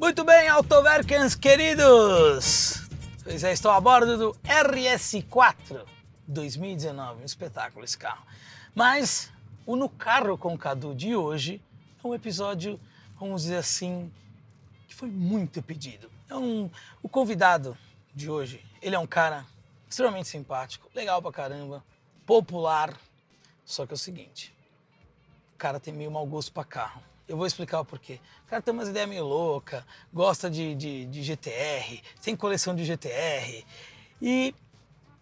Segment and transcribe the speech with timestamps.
[0.00, 2.88] Muito bem, Autoverkans queridos!
[3.22, 5.84] Pois é, estou a bordo do RS4
[6.26, 8.24] 2019, um espetáculo esse carro.
[8.74, 9.30] Mas
[9.66, 11.60] o No Carro com Cadu de hoje
[12.02, 12.80] é um episódio,
[13.18, 14.10] vamos dizer assim,
[14.88, 16.10] que foi muito pedido.
[16.30, 16.70] É um,
[17.02, 17.76] o convidado
[18.14, 19.44] de hoje, ele é um cara
[19.86, 21.84] extremamente simpático, legal pra caramba,
[22.24, 22.98] popular,
[23.66, 24.56] só que é o seguinte,
[25.54, 27.09] o cara tem meio mau gosto pra carro.
[27.30, 28.18] Eu vou explicar o porquê.
[28.44, 32.84] O cara tem umas ideias meio loucas, gosta de, de, de GTR, tem coleção de
[32.84, 33.64] GTR.
[34.20, 34.52] E,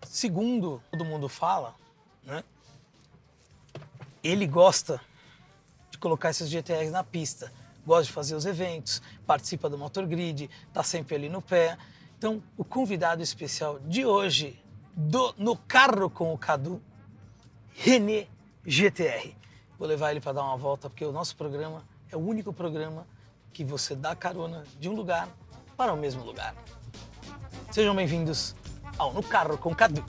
[0.06, 1.74] segundo todo mundo fala,
[2.24, 2.42] né?
[4.24, 4.98] Ele gosta
[5.90, 7.52] de colocar esses GTRs na pista,
[7.86, 11.76] gosta de fazer os eventos, participa do Motor Grid, tá sempre ali no pé.
[12.16, 14.58] Então, o convidado especial de hoje,
[14.96, 16.80] do, no carro com o Cadu,
[17.74, 18.28] René
[18.66, 19.36] GTR.
[19.78, 23.06] Vou levar ele para dar uma volta, porque o nosso programa é o único programa
[23.52, 25.28] que você dá carona de um lugar
[25.76, 26.54] para o mesmo lugar.
[27.70, 28.54] Sejam bem-vindos
[28.96, 30.04] ao No Carro com Cadu.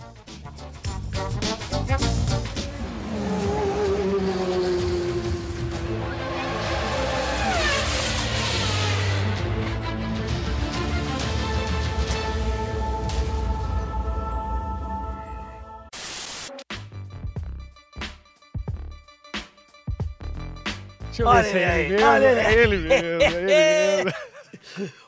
[21.20, 22.08] Deixa eu Olha ver se é ele mesmo.
[22.08, 25.00] olha ele É ele mesmo, é ele mesmo.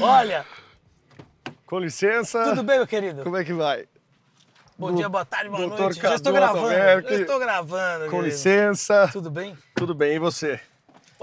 [0.00, 0.46] Olha,
[1.66, 2.44] Com licença.
[2.44, 3.22] tudo bem, meu querido?
[3.22, 3.86] Como é que vai?
[4.78, 6.00] Bom Do- dia, boa tarde, boa noite.
[6.00, 8.04] Já estou Cadu gravando, já estou gravando.
[8.06, 8.26] Com querido.
[8.28, 9.08] licença.
[9.12, 9.56] Tudo bem?
[9.74, 10.58] Tudo bem, e você?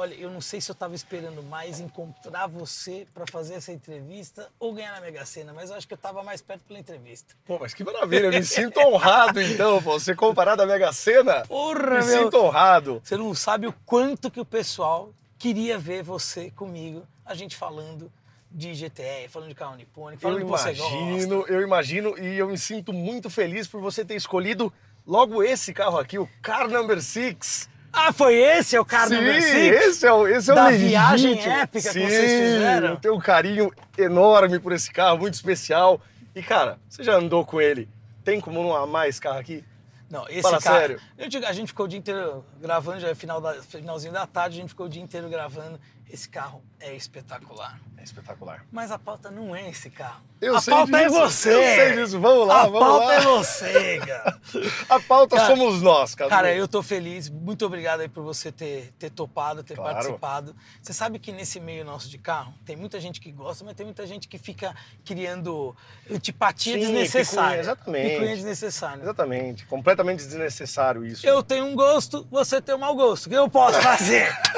[0.02, 4.50] Olha, eu não sei se eu estava esperando mais encontrar você para fazer essa entrevista
[4.60, 7.36] ou ganhar na Mega Sena, mas eu acho que eu estava mais perto pela entrevista.
[7.46, 10.00] Pô, mas que maravilha, eu me sinto honrado então, pô.
[10.00, 12.24] Você comparado à Mega Sena, Porra, me meu!
[12.24, 13.00] sinto honrado.
[13.04, 18.12] Você não sabe o quanto que o pessoal queria ver você comigo, a gente falando
[18.50, 22.48] de GTR, falando de carro nipônico, Eu falando de você imagino, eu imagino e eu
[22.48, 24.74] me sinto muito feliz por você ter escolhido
[25.06, 27.70] logo esse carro aqui, o Car Number 6.
[27.94, 29.86] Ah, foi esse é o carro Sim, number six?
[29.86, 30.90] esse é o, esse é o Da legítimo.
[30.90, 32.88] viagem épica que Sim, vocês fizeram.
[32.90, 36.00] Eu tenho um carinho enorme por esse carro, muito especial.
[36.34, 37.90] E, cara, você já andou com ele?
[38.24, 39.64] Tem como não amar esse carro aqui?
[40.10, 40.80] Não, esse Fala cara.
[40.80, 41.02] sério.
[41.18, 44.28] eu digo, a gente ficou o dia inteiro gravando, já é final da, finalzinho da
[44.28, 45.80] tarde, a gente ficou o dia inteiro gravando.
[46.12, 47.80] Esse carro é espetacular.
[47.98, 48.66] É espetacular.
[48.72, 50.22] Mas a pauta não é esse carro.
[50.42, 51.54] Eu a sei pauta é disso, você.
[51.54, 52.20] eu sei disso.
[52.20, 53.14] Vamos lá, a vamos pauta lá.
[53.14, 54.42] é você, cara.
[54.90, 56.30] A pauta Cara, somos nós, cara.
[56.30, 57.30] Cara, eu tô feliz.
[57.30, 59.94] Muito obrigado aí por você ter, ter topado, ter Claro.
[59.94, 60.56] participado.
[60.82, 63.86] Você sabe que nesse meio nosso de carro, tem muita gente que gosta, mas tem
[63.86, 65.74] muita gente que fica criando
[66.10, 67.42] antipatia Sim, desnecessária.
[67.50, 68.10] picuinha, exatamente.
[68.12, 69.02] Picuinha desnecessária.
[69.04, 71.26] Exatamente, completamente desnecessário isso.
[71.26, 73.28] Eu tenho um gosto, você tem um mau gosto.
[73.28, 74.28] O que eu posso fazer?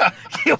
[0.46, 0.58] O eu.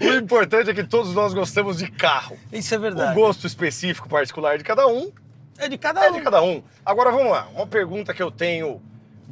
[0.00, 2.38] O importante é que todos nós gostamos de carro.
[2.52, 3.14] Isso é O verdade.
[3.14, 5.10] gosto específico particular de cada um
[5.58, 6.14] É de cada é um.
[6.14, 6.62] de cada um.
[6.84, 8.80] Agora vamos lá, uma pergunta que eu tenho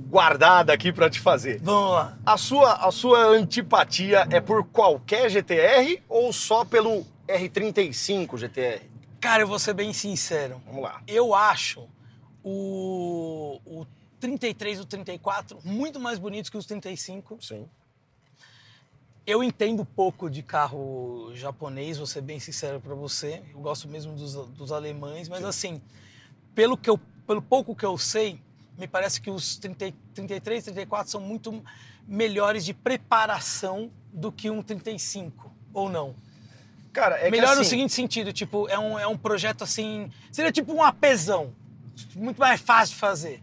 [0.08, 1.60] guardada aqui pra te fazer.
[1.62, 2.18] Vamos lá.
[2.24, 8.82] A sua, a sua antipatia é por qualquer GTR ou só pelo R35 GTR?
[9.20, 10.60] Cara, eu vou ser bem sincero.
[10.66, 11.02] Vamos lá.
[11.06, 11.86] Eu acho
[12.42, 13.86] o, o
[14.18, 17.38] 33 e o 34 muito mais bonitos que os 35.
[17.40, 17.68] Sim.
[19.30, 23.40] Eu entendo pouco de carro japonês, vou ser bem sincero para você.
[23.54, 25.80] Eu gosto mesmo dos, dos alemães, mas assim,
[26.52, 26.98] pelo, que eu,
[27.28, 28.40] pelo pouco que eu sei,
[28.76, 31.62] me parece que os 30, 33 e 34 são muito
[32.08, 36.12] melhores de preparação do que um 35, ou não?
[36.92, 40.10] Cara, é Melhor que no assim, seguinte sentido, tipo, é um, é um projeto assim.
[40.32, 41.54] Seria tipo um apesão.
[42.16, 43.40] Muito mais fácil de fazer.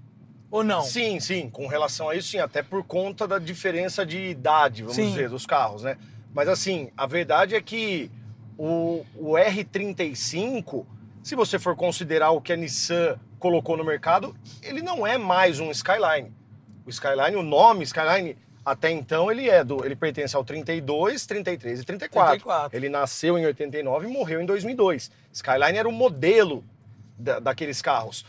[0.49, 0.81] Ou não?
[0.81, 4.95] Sim, sim, com relação a isso, sim, até por conta da diferença de idade, vamos
[4.95, 5.09] Sim.
[5.09, 5.97] dizer, dos carros, né?
[6.33, 8.09] Mas assim, a verdade é que
[8.57, 10.85] o, o R35,
[11.23, 15.59] se você for considerar o que a Nissan colocou no mercado, ele não é mais
[15.59, 16.31] um Skyline.
[16.85, 21.81] O Skyline, o nome Skyline, até então ele é do, ele pertence ao 32, 33
[21.81, 22.31] e 34.
[22.31, 22.77] 34.
[22.77, 25.11] Ele nasceu em 89 e morreu em 2002.
[25.33, 26.63] Skyline era o modelo
[27.17, 28.25] da- daqueles carros.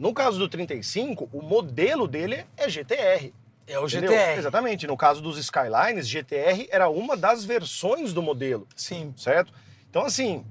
[0.00, 3.34] No caso do 35, o modelo dele é GTR.
[3.66, 4.10] É o entendeu?
[4.10, 4.38] GTR.
[4.38, 4.86] Exatamente.
[4.86, 9.12] No caso dos Skylines, GTR era uma das versões do modelo, Sim.
[9.14, 9.52] certo?
[9.90, 10.42] Então, assim,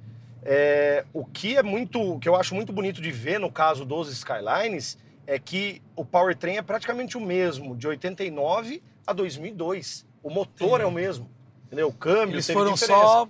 [0.44, 3.84] é, o que é muito, o que eu acho muito bonito de ver no caso
[3.84, 10.06] dos Skylines é que o powertrain é praticamente o mesmo, de 89 a 2002.
[10.22, 10.84] O motor Sim.
[10.84, 11.28] é o mesmo,
[11.66, 11.88] entendeu?
[11.88, 13.02] O câmbio Eles foram diferença.
[13.02, 13.28] só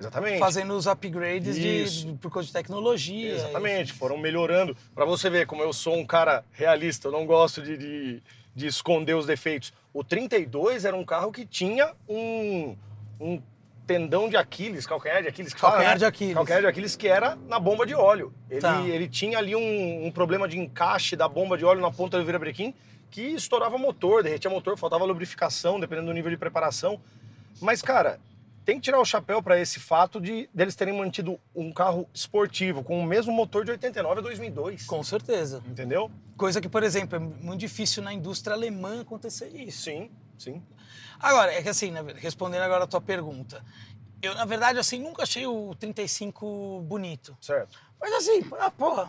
[0.00, 0.38] Exatamente.
[0.38, 3.34] fazendo os upgrades de, por causa de tecnologia.
[3.34, 4.76] Exatamente, foram melhorando.
[4.94, 8.22] Pra você ver como eu sou um cara realista, eu não gosto de, de,
[8.54, 9.72] de esconder os defeitos.
[9.92, 12.76] O 32 era um carro que tinha um,
[13.20, 13.42] um
[13.86, 15.98] tendão de Aquiles, calcanhar de Aquiles, que Calcanhar fala, né?
[15.98, 16.34] de Aquiles.
[16.34, 18.32] Calcanhar de Aquiles que era na bomba de óleo.
[18.50, 18.82] Ele, Tá.
[18.86, 22.24] ele tinha ali um, um problema de encaixe da bomba de óleo na ponta do
[22.24, 22.74] virabrequim
[23.10, 27.00] que estourava o motor, derretia o motor, faltava lubrificação, dependendo do nível de preparação.
[27.58, 28.20] Mas, cara,
[28.68, 32.84] tem que tirar o chapéu para esse fato de deles terem mantido um carro esportivo
[32.84, 34.84] com o mesmo motor de 89 a 2002.
[34.84, 35.62] Com certeza.
[35.66, 36.10] Entendeu?
[36.36, 39.84] Coisa que, por exemplo, é muito difícil na indústria alemã acontecer isso.
[39.84, 40.62] Sim, sim.
[41.18, 43.64] Agora, é que assim, respondendo agora a tua pergunta,
[44.20, 47.34] eu, na verdade, assim, nunca achei o 35 bonito.
[47.40, 47.78] Certo.
[47.98, 49.08] Mas assim, ah, porra,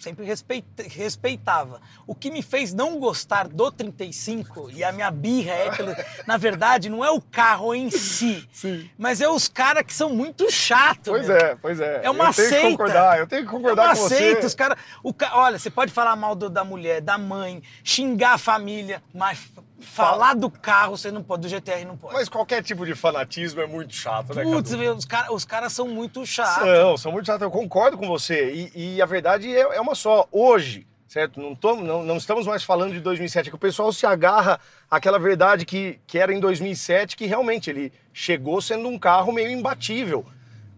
[0.00, 1.80] sempre respeita- respeitava.
[2.06, 5.94] O que me fez não gostar do 35, e a minha birra é pelo,
[6.26, 8.88] na verdade, não é o carro em si, Sim.
[8.98, 11.12] mas é os caras que são muito chatos.
[11.12, 11.36] Pois meu.
[11.36, 12.00] é, pois é.
[12.04, 12.64] É uma eu tenho seita.
[12.66, 14.46] que concordar, eu tenho que concordar Não com aceita, você.
[14.46, 18.38] os cara, o Olha, você pode falar mal do- da mulher, da mãe, xingar a
[18.38, 19.38] família, mas
[19.80, 22.14] falar do carro você não pode, do GTR não pode.
[22.14, 25.88] Mas qualquer tipo de fanatismo é muito chato, né, Putz, os caras os caras são
[25.88, 26.64] muito chatos.
[26.68, 28.52] São, são muito chatos, eu concordo com você.
[28.74, 30.28] E, e a verdade é, é uma só.
[30.30, 31.40] Hoje, certo?
[31.40, 34.60] Não, tô- não, não estamos mais falando de 2007, é que o pessoal se agarra
[34.90, 39.50] àquela verdade que, que era em 2007, que realmente ele chegou sendo um carro meio
[39.50, 40.24] imbatível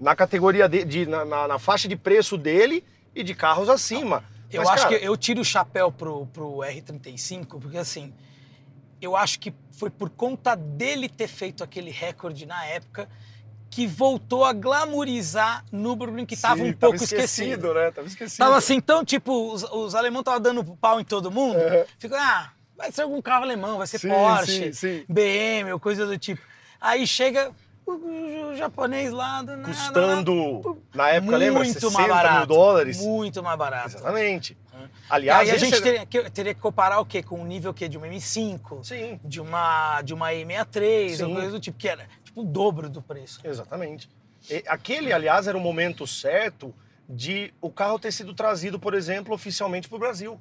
[0.01, 2.85] na categoria de, de- na, na- na faixa de preço dele
[3.15, 4.25] e de carros acima.
[4.51, 8.13] Eu Mas, acho cara, que eu tiro o chapéu pro, pro R35, porque assim,
[9.05, 13.09] eu acho que foi por conta dele ter feito aquele recorde na época
[13.71, 17.73] que voltou a glamorizar Nürburgring, que estava um pouco esquecido.
[17.73, 17.91] né?
[17.91, 18.39] Tava esquecido.
[18.39, 21.57] Tava assim, então, tipo, os, os alemães estavam dando pau em todo mundo.
[21.59, 21.85] Uhum.
[21.99, 25.05] Ficou, ah, vai ser algum carro alemão, vai ser Sim, Porsche, sim, sim.
[25.09, 26.43] BM ou coisa do tipo.
[26.79, 27.51] Aí chega
[27.87, 31.65] o, o- o japonês lá do nada, Custando, na época, lembra?
[31.65, 32.37] muito 60 mais barato.
[32.39, 33.01] mil dólares.
[33.01, 33.89] Muito mais barato.
[33.97, 34.57] Exatamente.
[35.13, 37.23] Aliás, aí a gente teria que, teria que comparar o quê?
[37.23, 37.87] Com o nível quê?
[37.87, 41.25] de uma M5, Sim, de uma, de uma E63, Sim.
[41.25, 43.39] ou coisa do tipo, que era tipo o dobro do preço.
[43.45, 44.09] exatamente.
[44.51, 46.75] E aquele, aliás, era o momento certo
[47.07, 50.41] de o carro ter sido trazido, por exemplo, oficialmente para o Brasil.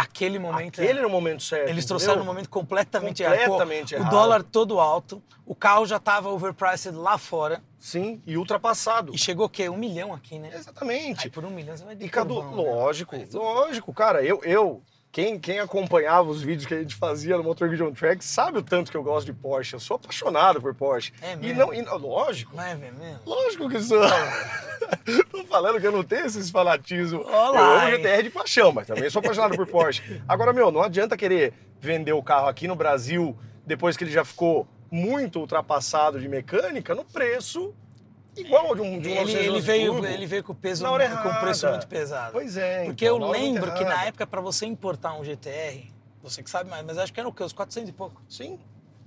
[0.00, 0.80] Aquele momento.
[0.80, 0.98] Aquele é.
[0.98, 1.68] era o momento certo.
[1.68, 2.26] Eles trouxeram entendeu?
[2.26, 4.02] no momento completamente, Completamente errado.
[4.06, 4.14] errado.
[4.14, 7.62] O dólar todo alto, o carro já estava overpriced lá fora.
[7.78, 9.14] Sim, e ultrapassado.
[9.14, 9.68] E chegou o quê?
[9.68, 10.50] Um milhão aqui, né?
[10.52, 11.24] Exatamente.
[11.26, 12.70] Aí por um milhão você vai de E Cadu, turbão, né?
[12.74, 14.82] lógico, Mas- lógico, cara, eu, eu
[15.12, 18.58] quem, quem acompanhava os vídeos que a gente fazia no Motor Guide on Track sabe
[18.58, 19.74] o tanto que eu gosto de Porsche.
[19.74, 21.12] Eu sou apaixonado por Porsche.
[21.22, 21.58] É e mesmo?
[21.60, 23.20] não, e, lógico, Não é mesmo?
[23.24, 23.98] lógico que sou.
[25.30, 27.24] Tô falando que eu não tenho esses fanatismos.
[27.26, 27.90] Olá, eu amo?
[27.96, 30.22] GTR de paixão, mas também sou apaixonado por Porsche.
[30.28, 34.24] Agora, meu, não adianta querer vender o carro aqui no Brasil depois que ele já
[34.24, 37.74] ficou muito ultrapassado de mecânica no preço
[38.36, 40.06] igual ao de um, de um Ele, 911 ele, veio, Turbo.
[40.06, 42.32] ele veio com o peso Na hora com o preço muito pesado.
[42.32, 42.84] Pois é.
[42.84, 45.90] Porque então, eu lembro que na época, para você importar um GTR,
[46.22, 47.42] você que sabe mais, mas acho que era o quê?
[47.42, 48.22] Os 400 e pouco.
[48.28, 48.58] Sim.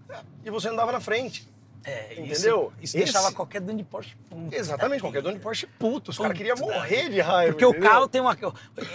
[0.10, 0.20] É.
[0.44, 1.48] E você andava na frente.
[1.86, 2.26] É, Entendeu?
[2.34, 4.54] Isso, isso Esse- deixava qualquer dono de Porsche puto.
[4.54, 6.12] Exatamente, qualquer dono de Porsche puto.
[6.12, 7.54] Os caras queriam morrer de raiva.
[7.54, 7.90] Porque o entendeu?
[7.90, 8.38] carro tem uma.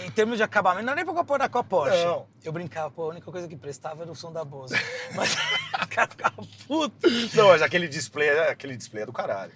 [0.05, 2.03] Em termos de acabamento, não era nem pra comparar com a Porsche.
[2.05, 2.27] Não.
[2.43, 4.75] Eu brincava, pô, a única coisa que prestava era o som da Bose.
[5.15, 5.33] Mas
[5.83, 6.35] o cara ficava
[6.67, 7.09] puto.
[7.33, 9.51] Não, mas aquele display, é- aquele display é do caralho.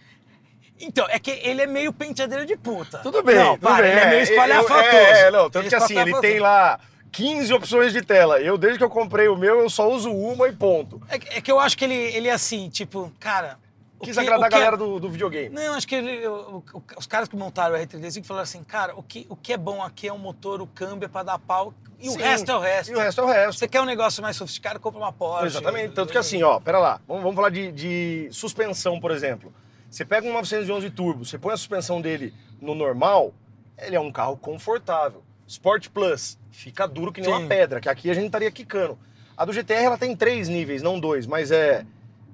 [0.80, 3.00] Então, é que ele é meio penteadeira de puta.
[3.00, 3.92] Tudo bem, Não, tudo para, bem.
[3.92, 4.88] ele é meio eu- espalhafatoso.
[4.96, 6.80] É, não, tanto Ele que assim, ele tem lá
[7.12, 8.40] 15 opções de tela.
[8.42, 11.02] Eu, desde que eu comprei o meu, eu só uso uma e ponto.
[11.10, 13.58] É, que- é que eu acho que ele, ele é assim, tipo, cara.
[14.00, 15.50] o Quis que- agradar o a é- galera do, do videogame.
[15.54, 18.96] Não, acho que ele- o- o- os caras que montaram o R35 falaram assim, cara,
[18.96, 21.38] o que, o que é bom aqui é o motor, o câmbio é pra dar
[21.38, 22.92] pau, e o Sim, resto é o resto.
[22.92, 23.60] E o resto é o resto.
[23.60, 25.48] Você quer um negócio mais sofisticado, compra uma Porsche.
[25.48, 25.94] Exatamente.
[25.94, 27.02] Tanto que assim, ó, pera lá.
[27.06, 29.52] Vamos, vamos falar de, de suspensão, por exemplo.
[29.92, 33.34] Você pega um 911 Turbo, você põe a suspensão dele no normal,
[33.78, 35.22] ele é um carro confortável.
[35.50, 37.36] Sport Plus, fica duro que nem Sim.
[37.40, 39.00] uma pedra, que aqui a gente estaria quicando.
[39.36, 41.88] A do GTR, ela tem três níveis, não dois, mas é,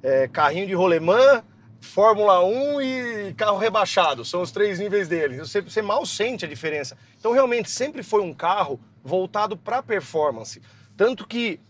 [0.04, 1.42] é carrinho de rolemã,
[1.80, 4.26] Fórmula 1 e carro rebaixado.
[4.26, 5.38] São os três níveis dele.
[5.38, 6.98] Você, você mal sente a diferença.
[7.18, 10.62] Então, realmente, sempre foi um carro voltado para performance.
[10.98, 11.62] Tanto que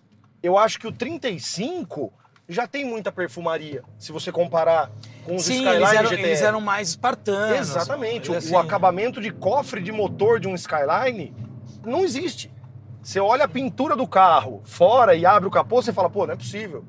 [0.41, 2.11] eu acho que o 35
[2.49, 4.91] já tem muita perfumaria, se você comparar
[5.25, 7.59] com os Sim, Skyline eles eram, eles eram mais espartanos.
[7.59, 8.29] Exatamente.
[8.29, 11.33] O, Eles, o assim, acabamento de cofre de motor de um Skyline
[11.83, 12.51] não existe.
[13.01, 16.33] Você olha a pintura do carro fora e abre o capô, você fala, pô, não
[16.33, 16.83] é possível.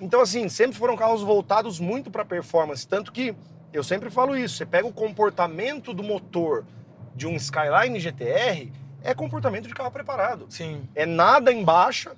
[0.00, 2.86] Então, assim, sempre foram carros voltados muito para performance.
[2.86, 3.34] Tanto que
[3.72, 6.64] eu sempre falo isso: você pega o comportamento do motor
[7.14, 10.46] de um Skyline GTR, é comportamento de carro preparado.
[10.48, 10.88] Sim.
[10.94, 12.12] É nada em baixa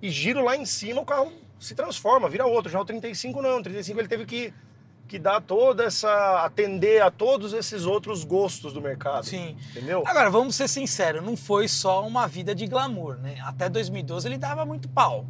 [0.00, 2.70] e giro lá em cima, o carro se transforma, vira outro.
[2.70, 4.52] Já o 35 não, o 35 ele teve que,
[5.06, 6.44] que dar toda essa.
[6.44, 9.24] atender a todos esses outros gostos do mercado.
[9.24, 9.56] Sim.
[9.70, 10.02] Entendeu?
[10.06, 13.36] Agora, vamos ser sinceros, não foi só uma vida de glamour, né?
[13.42, 15.26] Até 2012 ele dava muito pau.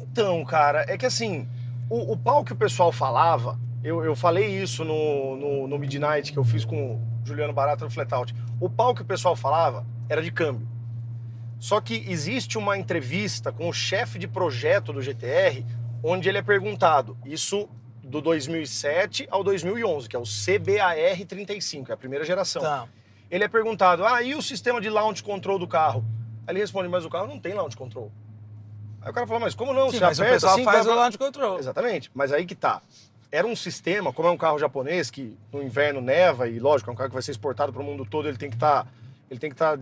[0.00, 1.48] Então, cara, é que assim,
[1.88, 6.32] o, o pau que o pessoal falava Eu, eu falei isso no, no, no Midnight
[6.32, 8.34] que eu fiz com o Juliano Barata no Flatout.
[8.60, 10.68] O pau que o pessoal falava era de câmbio.
[11.58, 15.64] Só que existe uma entrevista com o chefe de projeto do GTR,
[16.02, 17.68] onde ele é perguntado, isso
[18.08, 22.62] do 2007 ao 2011, que é o CBAR 35, é a primeira geração.
[22.62, 22.88] Tá.
[23.30, 26.02] Ele é perguntado, ah, e o sistema de launch control do carro?
[26.46, 28.10] Aí ele responde, mas o carro não tem launch control.
[29.02, 29.90] Aí o cara fala, mas como não?
[29.90, 31.58] Sim, Você mas o aperta pessoal assim, faz o launch control.
[31.58, 32.80] Exatamente, mas aí que tá.
[33.30, 36.92] Era um sistema, como é um carro japonês que no inverno neva e lógico, é
[36.94, 38.86] um carro que vai ser exportado para o mundo todo, ele tem que estar,
[39.30, 39.78] ele tem que estar,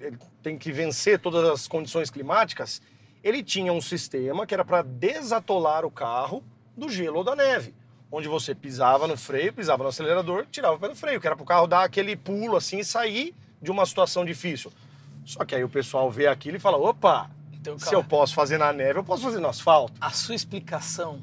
[0.00, 2.80] ele tem que vencer todas as condições climáticas.
[3.24, 6.44] Ele tinha um sistema que era para desatolar o carro
[6.76, 7.74] do gelo ou da neve,
[8.10, 11.46] onde você pisava no freio, pisava no acelerador, tirava pelo freio, que era para o
[11.46, 14.72] carro dar aquele pulo assim e sair de uma situação difícil.
[15.24, 18.58] Só que aí o pessoal vê aquilo e fala, opa, Então, se eu posso fazer
[18.58, 19.94] na neve, eu posso fazer no asfalto.
[20.00, 21.22] a sua explicação,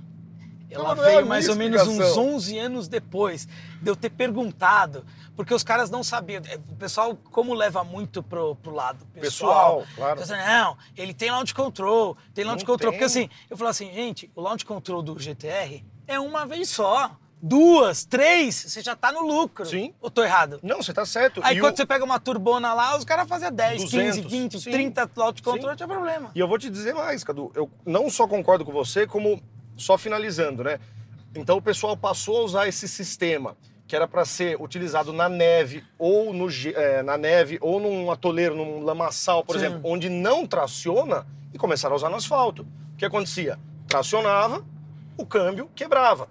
[0.74, 2.34] ela a veio mais ou menos uns explicação.
[2.36, 3.48] 11 anos depois
[3.82, 6.42] de eu ter perguntado, porque os caras não sabiam.
[6.48, 10.22] É, O pessoal, como leva muito pro, pro lado pessoal, Pessoal, claro.
[10.48, 12.92] não, ele tem launch control, tem launch Não control.
[12.92, 13.00] tem.
[13.00, 17.12] Porque assim, eu falo assim, gente, o launch control do GTR é uma vez só.
[17.44, 19.66] Duas, três, você já tá no lucro.
[19.66, 19.96] Sim.
[20.00, 20.60] Ou tô errado?
[20.62, 21.42] Não, você tá certo.
[21.44, 24.32] Aí E quando o- você pega uma turbona lá, os caras fazem 10, 15, 200,
[24.32, 24.70] 20, sim.
[24.72, 26.30] 30 launch control, não tinha problema.
[26.36, 27.52] E eu vou te dizer mais, Cadu.
[27.56, 29.42] Eu não só concordo com você, como
[29.82, 30.80] só finalizando, né?
[31.36, 33.56] Então o pessoal passou a usar esse sistema
[33.88, 38.56] que era para ser utilizado na neve ou no, eh, na neve ou num atoleiro,
[38.56, 39.66] num lamaçal, por Sim.
[39.66, 42.66] exemplo, onde não traciona e começaram a usar no asfalto.
[42.94, 43.60] O que acontecia?
[43.90, 44.64] Tracionava,
[45.18, 46.30] o câmbio quebrava.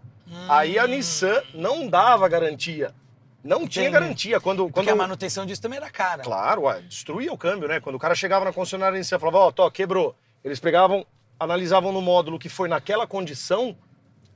[0.48, 2.94] Aí a Nissan não dava garantia.
[3.42, 4.00] Não tinha Entendi.
[4.00, 6.22] garantia quando quando Porque a manutenção disso também era cara.
[6.22, 7.80] Claro, ué, destruía o câmbio, né?
[7.80, 10.14] Quando o cara chegava na concessionária e falava, ó, tô, quebrou.
[10.44, 11.06] Eles pegavam,
[11.40, 13.74] analisavam no módulo que foi naquela condição,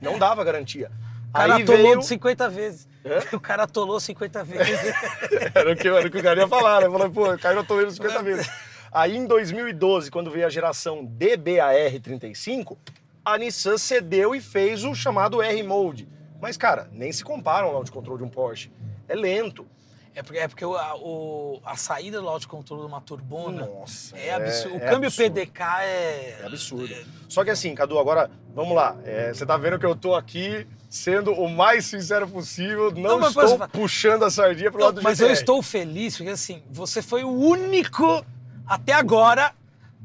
[0.01, 0.91] não dava garantia.
[1.29, 1.99] O cara Aí atolou veio...
[1.99, 2.89] de 50 vezes.
[3.35, 4.95] O cara atolou 50 vezes.
[5.55, 6.91] era, o que, era o que o cara ia falar, né?
[6.91, 8.51] Falou, pô, caiu toleiro 50 vezes.
[8.91, 12.79] Aí em 2012, quando veio a geração DBAR35,
[13.23, 16.09] a Nissan cedeu e fez o chamado R-Mode.
[16.41, 18.73] Mas, cara, nem se compara um launch control de um Porsche.
[19.07, 19.67] É lento.
[20.15, 23.67] É porque, é porque o, a, o- a saída do launch control de uma turbona
[23.67, 24.75] Nossa, é absurdo.
[24.75, 25.33] O é câmbio absurdo.
[25.35, 26.39] PDK é...
[26.43, 26.95] É absurdo.
[27.29, 28.97] Só que assim, Cadu, agora, vamos lá.
[29.05, 33.19] É, você tá vendo que eu tô aqui sendo o mais sincero possível, não, Não,
[33.19, 35.31] mas estou falar- puxando a sardinha pro Não, lado do mas GTR.
[35.31, 38.25] eu estou feliz porque assim, você foi o único
[38.65, 39.53] até agora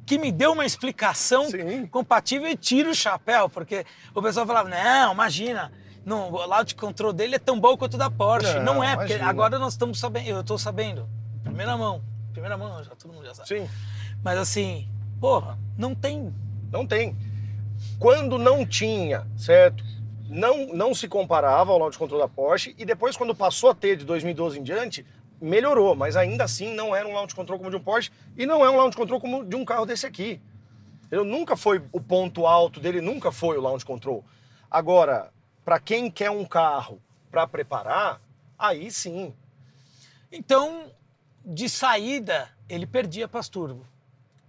[0.08, 1.86] que me deu uma explicação Sim.
[1.86, 3.86] compatível e tira o chapéu, porque
[4.16, 5.72] o pessoal falava, não, imagina,
[6.10, 8.54] não, o launch control dele é tão bom quanto o da Porsche.
[8.60, 9.30] Não, Não, é, porque imagina.
[9.30, 11.08] agora nós estamos sabendo, eu estou sabendo,
[11.44, 12.02] primeira mão,
[12.34, 13.48] primeira mão, já todo mundo já sabe.
[13.48, 13.70] Sim,
[14.24, 14.88] Mas assim,
[15.22, 16.34] porra, não tem.
[16.72, 17.16] não tem.
[17.98, 19.84] Quando não tinha, certo?
[20.28, 23.96] Não, não se comparava ao launch control da Porsche e depois quando passou a ter
[23.96, 25.06] de 2012 em diante,
[25.42, 28.64] melhorou, mas ainda assim não era um launch control como de um Porsche e não
[28.66, 30.42] é um launch control como de um carro desse aqui.
[31.12, 34.24] Ele nunca foi o ponto alto dele, nunca foi o launch control.
[34.70, 35.32] Agora,
[35.70, 37.00] para quem quer um carro
[37.30, 38.20] para preparar,
[38.58, 39.36] aí sim.
[40.32, 40.92] Então,
[41.46, 43.86] de saída, ele perdia para as turbo.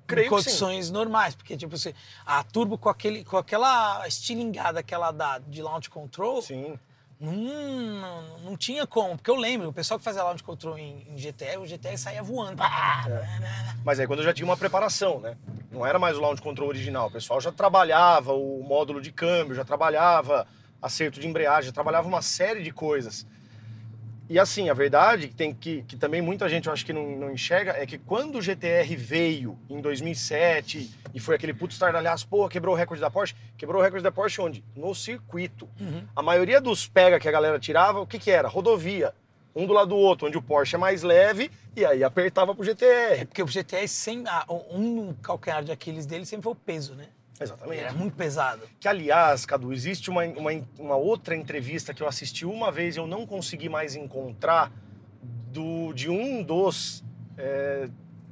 [0.06, 1.92] Creio em que condições normais, porque tipo assim,
[2.24, 6.78] a turbo com, aquele, com aquela estilingada que ela dá de launch control, Sim.
[7.20, 9.18] não, não, não tinha como.
[9.18, 12.22] Porque eu lembro, o pessoal que fazia launch control em, em GTR, o GTR saía
[12.22, 12.56] voando.
[12.56, 13.04] Pá,
[13.84, 15.36] Mas aí quando já tinha uma preparação, né?
[15.70, 17.08] Não era mais o launch control original.
[17.08, 20.48] O pessoal já trabalhava o módulo de câmbio, já trabalhava
[20.80, 23.26] acerto de embreagem, trabalhava uma série de coisas.
[24.30, 27.16] E assim, a verdade que tem que, que também muita gente eu acho que não,
[27.16, 32.28] não enxerga é que quando o GTR veio em 2007 e foi aquele puto estardalhaço,
[32.28, 34.64] pô, quebrou o recorde da Porsche, quebrou o recorde da Porsche onde?
[34.76, 35.68] No circuito.
[35.80, 36.04] Uhum.
[36.14, 38.46] A maioria dos pega que a galera tirava, o que que era?
[38.46, 39.12] Rodovia.
[39.52, 42.62] Um do lado do outro, onde o Porsche é mais leve e aí apertava pro
[42.62, 43.26] É GTR.
[43.26, 43.84] porque o GTR
[44.28, 47.08] ah, um calcanhar de Aquiles dele sempre foi o peso, né?
[47.40, 47.80] Exatamente.
[47.80, 48.62] era muito pesado.
[48.78, 52.98] Que, aliás, Cadu, existe uma, uma, uma outra entrevista que eu assisti uma vez e
[52.98, 54.70] eu não consegui mais encontrar
[55.22, 57.02] do, de um dos
[57.38, 57.88] é,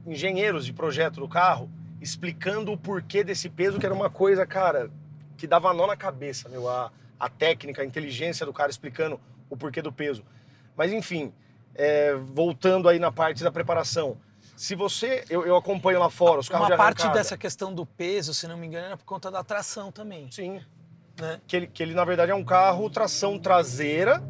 [0.07, 4.91] engenheiros de projeto do carro explicando o porquê desse peso, que era uma coisa, cara,
[5.37, 6.69] que dava nó na cabeça, meu.
[6.69, 10.23] A, a técnica, a inteligência do cara explicando o porquê do peso.
[10.77, 11.33] Mas, enfim,
[11.75, 14.17] é, voltando aí na parte da preparação.
[14.59, 15.25] Se você.
[15.31, 17.21] Eu, eu acompanho lá fora os carros Uma de parte arrancada.
[17.21, 20.29] dessa questão do peso, se não me engano, era por conta da tração também.
[20.33, 20.61] Sim.
[21.17, 21.41] Né?
[21.47, 24.23] que ele, que ele na verdade é um carro tração traseira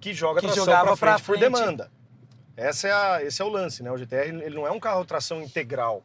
[0.00, 1.40] que joga Que tração para frente, pra por frente.
[1.40, 1.90] demanda.
[2.56, 3.90] Essa é a, esse é o lance, né?
[3.90, 6.04] O GTR ele não é um carro tração integral.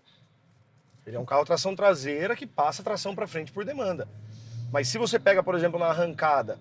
[1.06, 4.08] Ele é um carro tração traseira que passa tração para frente por demanda.
[4.72, 6.60] Mas se você pega, por exemplo, na arrancada,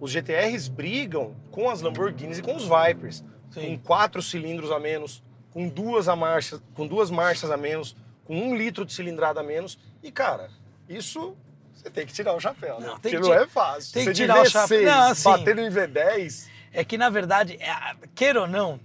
[0.00, 3.24] os GTRs brigam com as Lamborghinis e com os Vipers.
[3.50, 3.76] Sim.
[3.76, 8.36] Com quatro cilindros a menos, com duas, a marcha, com duas marchas a menos, com
[8.36, 9.78] um litro de cilindrada a menos.
[10.02, 10.48] E, cara,
[10.88, 11.36] isso
[11.74, 12.86] você tem que tirar o chapéu, né?
[12.88, 13.92] Não, tem Porque que não é fácil.
[13.92, 14.82] tem você que tirar o V6 chapéu.
[14.84, 18.78] Não, assim- batendo em V10, É que, na verdade, é- queira ou não,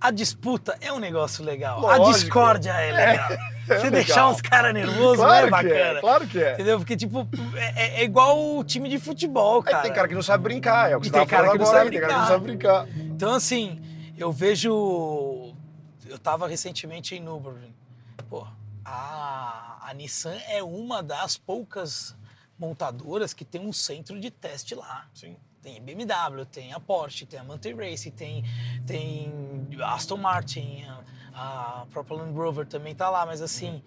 [0.00, 1.78] a disputa é um negócio legal.
[1.88, 2.18] a Lógico.
[2.18, 3.30] discórdia é legal.
[3.70, 4.30] é Você deixar legal.
[4.32, 5.74] uns caras nervosos claro é bacana.
[5.74, 6.52] é, claro que é.
[6.52, 6.78] Entendeu?
[6.78, 9.82] Porque, tipo, é, é- é igual o time de futebol, Aí cara.
[9.84, 11.64] tem cara que não sabe brincar, é o que E você tem cara falando que
[11.64, 12.88] não agora, sabe aí, tem cara que não sabe brincar.
[13.14, 13.80] Então, assim,
[14.18, 15.33] eu vejo.
[16.14, 17.74] Eu tava recentemente em Nürburgring.
[18.30, 18.46] Pô,
[18.84, 22.16] a, a Nissan é uma das poucas
[22.56, 25.08] montadoras que tem um centro de teste lá.
[25.12, 25.36] Sim.
[25.60, 28.44] Tem BMW, tem a Porsche, tem a Manty Race, tem,
[28.86, 29.32] tem
[29.82, 30.84] Aston Martin,
[31.34, 33.82] a, a própria Land Rover também tá lá, mas assim,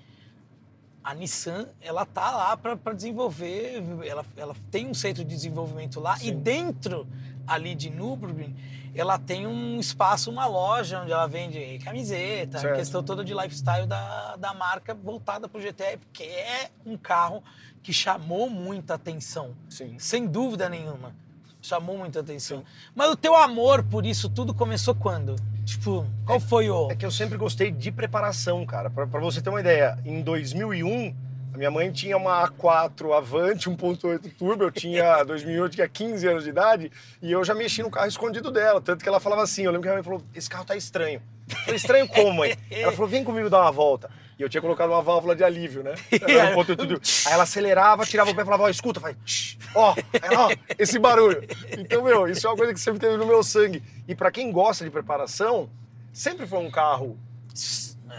[1.01, 6.17] a Nissan, ela tá lá para desenvolver, ela, ela tem um centro de desenvolvimento lá
[6.17, 6.39] e Sim.
[6.39, 7.07] dentro
[7.47, 8.55] ali de Nürburgring,
[8.93, 12.75] ela tem um espaço, uma loja onde ela vende camiseta, Certo.
[12.75, 17.43] questão toda de lifestyle da, da marca voltada para o GTR, porque é um carro
[17.83, 19.95] que chamou muita atenção Sim.
[19.99, 21.15] sem dúvida nenhuma.
[21.61, 22.63] Chamou muita atenção.
[22.95, 25.35] Mas o teu amor por isso tudo começou quando?
[25.65, 26.89] Tipo, qual foi o.
[26.89, 28.89] É que eu sempre gostei de preparação, cara.
[28.89, 31.13] Pra você ter uma ideia, em 2001,
[31.57, 36.43] a minha mãe tinha uma A4 Avante 1.8 Turbo, eu tinha 2008, tinha 15 anos
[36.43, 38.79] de idade, e eu já mexi no carro escondido dela.
[38.79, 40.75] Tanto que ela falava assim, eu lembro que a minha mãe falou, esse carro tá
[40.75, 41.19] estranho.
[41.49, 42.55] Eu falei, estranho como, mãe?
[42.69, 44.07] Ela falou, vem comigo dar uma volta.
[44.37, 45.95] E eu tinha colocado uma válvula de alívio, né?
[46.13, 47.01] Era 1.8 turbo.
[47.25, 49.95] Aí ela acelerava, tirava o pé e falava, ó, escuta, vai, "Shh, ó,
[50.35, 51.43] ó, esse barulho.
[51.75, 53.81] Então, meu, isso é uma coisa que sempre teve no meu sangue.
[54.07, 55.67] E pra quem gosta de preparação,
[56.13, 57.17] sempre foi um carro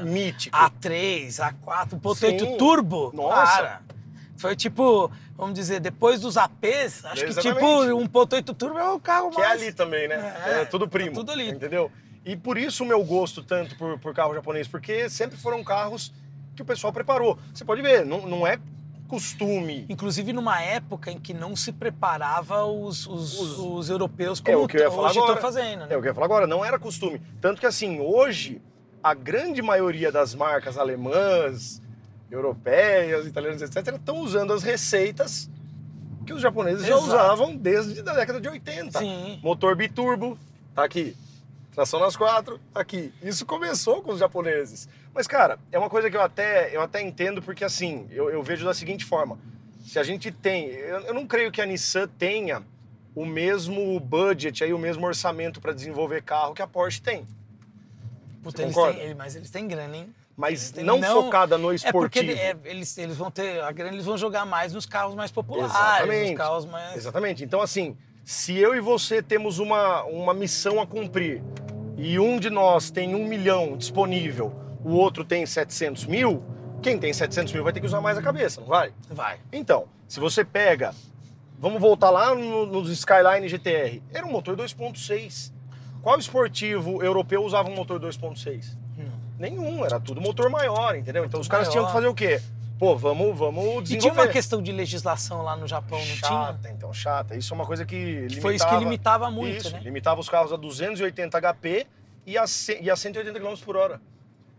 [0.04, 0.56] mítico.
[0.56, 2.56] A3, A4, 1.8 Sim.
[2.56, 3.10] turbo.
[3.14, 3.56] Nossa.
[3.56, 3.82] Cara.
[4.36, 8.08] Foi tipo, vamos dizer, depois dos APs, acho que tipo Exatamente.
[8.08, 9.62] 1.8 turbo é o carro Que é mais.
[9.62, 10.36] ali também, né?
[10.46, 11.12] É, É, tudo tá primo.
[11.12, 11.50] tudo ali.
[11.50, 11.90] Entendeu?
[12.24, 16.12] E por isso o meu gosto tanto por, por carro japonês, porque sempre foram carros
[16.54, 17.36] que o pessoal preparou.
[17.52, 18.58] Você pode ver, não, não é
[19.08, 19.86] costume.
[19.88, 24.64] Inclusive numa época em que não se preparava os, os, Os- os europeus É como
[24.64, 25.40] o que eu ia falar hoje estão agora.
[25.40, 25.80] fazendo.
[25.86, 25.94] Né?
[25.94, 27.20] É o que eu ia falar agora, não era costume.
[27.40, 28.60] Tanto que assim, hoje,
[29.08, 31.80] a grande maioria das marcas alemãs,
[32.30, 35.48] europeias, italianas, etc., estão usando as receitas
[36.26, 37.06] que os japoneses já Exato.
[37.06, 38.98] usavam desde a década de 80.
[38.98, 39.40] Sim.
[39.42, 40.38] Motor biturbo,
[40.74, 41.16] tá aqui.
[41.72, 43.12] Tração nas quatro, tá aqui.
[43.22, 44.88] Isso começou com os japoneses.
[45.14, 48.42] Mas, cara, é uma coisa que eu até, eu até entendo, porque assim, eu, eu
[48.42, 49.38] vejo da seguinte forma.
[49.86, 50.66] Se a gente tem.
[50.66, 52.62] Eu, eu não creio que a Nissan tenha
[53.14, 57.26] o mesmo budget, aí, o mesmo orçamento para desenvolver carro que a Porsche tem.
[58.42, 60.14] Puta, eles têm, mas eles têm grana, hein?
[60.36, 62.32] Mas Tem- não, não- focada no É porque esportivo.
[62.32, 63.60] é, eles, eles vão ter.
[63.62, 66.28] A grana eles vão jogar mais nos carros mais populares, Exatamente.
[66.30, 66.96] nos carros mais.
[66.96, 67.44] Exatamente.
[67.44, 71.42] Então, assim, se eu e você temos uma, uma missão a cumprir
[71.96, 76.40] e um de nós tem um milhão disponível, o outro tem 700 mil,
[76.80, 78.92] quem tem 700 mil vai ter que usar mais a cabeça, não vai?
[79.10, 79.40] Vai.
[79.52, 80.94] Então, se você pega.
[81.60, 84.00] Vamos voltar lá no- nos Skyline GTR.
[84.14, 85.52] Era um motor 2.6.
[86.02, 88.76] Qual esportivo europeu usava um motor 2.6?
[88.98, 89.10] Hum.
[89.38, 91.24] Nenhum, era tudo motor maior, entendeu?
[91.24, 91.72] Então os caras Maior.
[91.72, 92.40] tinham que fazer o quê?
[92.78, 93.98] Pô, vamos, vamos E desenvolver.
[93.98, 96.72] tinha uma questão de legislação lá no Japão, não chata, tinha?
[96.72, 97.36] então, chata.
[97.36, 98.40] Isso é uma coisa que limitava...
[98.40, 99.80] Foi isso que limitava muito, Isso, né?
[99.82, 101.86] limitava os carros a 280 HP
[102.24, 102.44] e a,
[102.80, 104.00] e a 180 km por hora.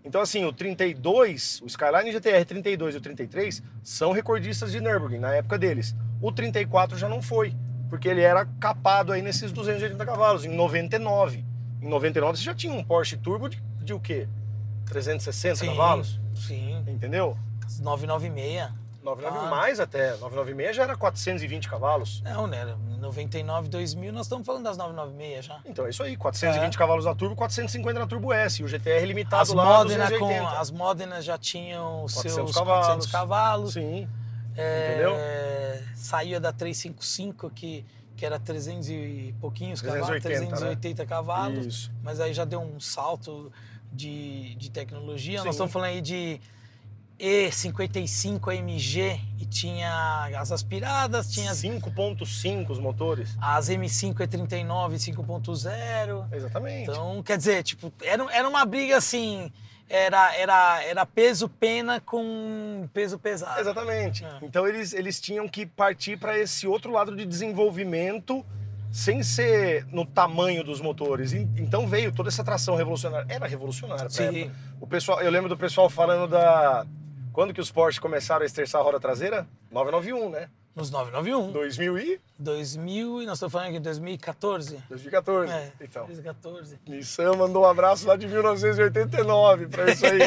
[0.04, 5.20] Então, assim, o 32, o Skyline GTR 32 e o 33 são recordistas de Nürburgring
[5.20, 5.96] na época deles.
[6.22, 7.54] O 34 já não foi,
[7.90, 11.44] porque ele era capado aí nesses 280 cavalos, em 99.
[11.82, 14.28] Em 99 você já tinha um Porsche Turbo de, de o quê?
[14.88, 16.20] 360 cavalos?
[16.36, 16.84] Sim.
[16.88, 17.38] Entendeu?
[17.82, 18.70] 996.
[19.02, 19.50] 99 Ah.
[19.50, 20.12] mais até.
[20.18, 22.22] 996 já era 420 cavalos.
[22.22, 22.76] Não, né?
[23.00, 25.60] 99, 2000, nós estamos falando das 996 já.
[25.66, 28.62] Então é isso aí, 420 cavalos na Turbo, 450 na Turbo S.
[28.62, 29.42] E o GTR limitado É.
[29.44, 30.42] As lá Modena, 280.
[30.42, 32.86] com, as Modenas já tinham os 400 seus cavalos.
[32.88, 33.74] 400 cavalos.
[33.74, 34.08] Sim,
[34.60, 35.16] É, entendeu?
[35.96, 41.66] Saía da 355, que, que era 300 e pouquinhos cavalos, 380, 380 cavalos.
[41.66, 41.92] isso.
[42.04, 43.52] Mas aí já deu um salto
[43.92, 45.40] de, de tecnologia.
[45.40, 45.46] Sim.
[45.46, 46.40] Nós estamos falando aí de
[47.20, 53.36] E55 AMG e tinha as aspiradas, tinha as, 5.5 os motores.
[53.42, 56.34] as M5 E39 5.0.
[56.34, 56.90] Exatamente.
[56.90, 59.52] Então, quer dizer, tipo, era, era uma briga assim,
[59.90, 63.60] era, era, era peso pena com peso pesado.
[63.60, 64.24] Exatamente.
[64.24, 64.38] É.
[64.44, 68.46] Então eles, eles tinham que partir para esse outro lado de desenvolvimento
[68.92, 71.34] sem ser no tamanho dos motores.
[71.34, 73.26] Então veio toda essa tração revolucionária.
[73.28, 74.10] Era revolucionária.
[74.10, 74.52] Sim.
[74.80, 76.86] O pessoal, eu lembro do pessoal falando da
[77.32, 79.48] quando que os Porsche começaram a esterçar a roda traseira?
[79.72, 80.50] 991, né?
[80.76, 81.52] Nos 991.
[81.52, 84.82] 2000 e 2000, e nós estamos falando aqui de 2014.
[84.88, 85.52] 2014.
[85.52, 86.80] É, Então, 2014.
[86.88, 90.20] Nissan mandou um abraço lá de 1989 pra isso aí.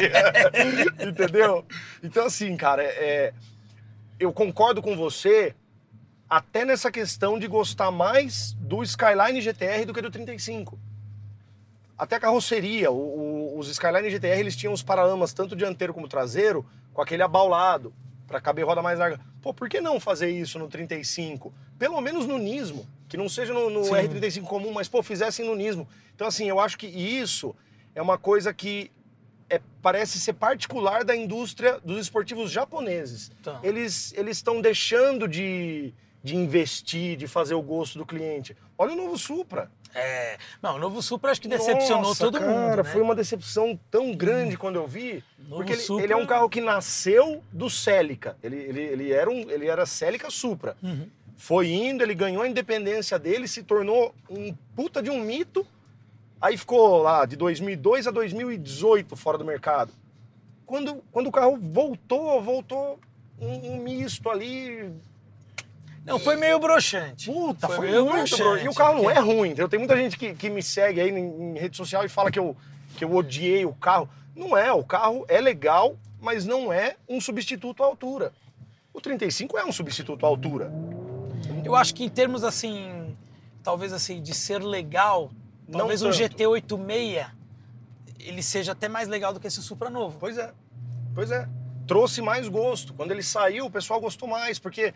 [1.09, 1.65] Entendeu?
[2.03, 3.33] Então, assim, cara, é,
[4.19, 5.55] eu concordo com você
[6.29, 10.77] até nessa questão de gostar mais do Skyline GTR do que do 35.
[11.97, 12.95] Até a carroceria, o-
[13.55, 17.93] o- os Skyline GTR eles tinham os paralamas tanto dianteiro como traseiro com aquele abaulado
[18.27, 19.19] para caber roda mais larga.
[19.43, 21.53] Pô, por que não fazer isso no 35?
[21.77, 23.91] Pelo menos no Nismo, que não seja no, no Sim.
[23.91, 25.85] R35 comum, mas pô, fizessem no Nismo.
[26.15, 27.53] Então assim, eu acho que isso
[27.93, 28.89] é uma coisa que
[29.49, 33.33] é, parece ser particular da indústria dos esportivos japoneses.
[33.41, 38.55] Então, Eles eles estão deixando de, de investir, de fazer o gosto do cliente.
[38.77, 39.69] Olha o novo Supra.
[39.95, 42.83] É, não, o novo Supra acho que decepcionou Nossa, todo cara, mundo, né?
[42.83, 45.23] foi uma decepção tão grande quando eu vi.
[45.37, 48.35] Novo Porque ele, Supra- ele é um carro que nasceu do Celica.
[48.41, 50.75] Ele, ele, ele, era, um, ele era Celica Supra.
[50.81, 51.07] Uhum.
[51.37, 55.65] Foi indo, ele ganhou a independência dele, se tornou um puta de um mito.
[56.41, 59.91] Aí ficou lá de 2002 a 2018 fora do mercado.
[60.65, 62.99] Quando, quando o carro voltou, voltou
[63.39, 64.91] um, um misto ali.
[66.05, 67.31] Não, foi meio broxante.
[67.31, 68.57] Puta, foi, meio muito, broxante, bro.
[68.59, 69.49] E o carro não é ruim.
[69.49, 69.69] entendeu?
[69.69, 72.39] Tem muita gente que, que me segue aí em, em rede social e fala que
[72.39, 72.55] eu,
[72.97, 74.09] que eu odiei o carro.
[74.35, 78.33] Não é, o carro é legal, mas não é um substituto à altura.
[78.93, 80.71] O 35 é um substituto à altura.
[81.63, 83.15] Eu acho que em termos assim,
[83.63, 85.31] talvez assim, de ser legal,
[85.67, 86.35] Não talvez um tanto.
[86.35, 87.27] GT86
[88.19, 90.17] ele seja até mais legal do que esse Supra novo.
[90.19, 90.53] Pois é,
[91.13, 91.47] pois é.
[91.85, 92.93] Trouxe mais gosto.
[92.93, 94.93] Quando ele saiu, o pessoal gostou mais, porque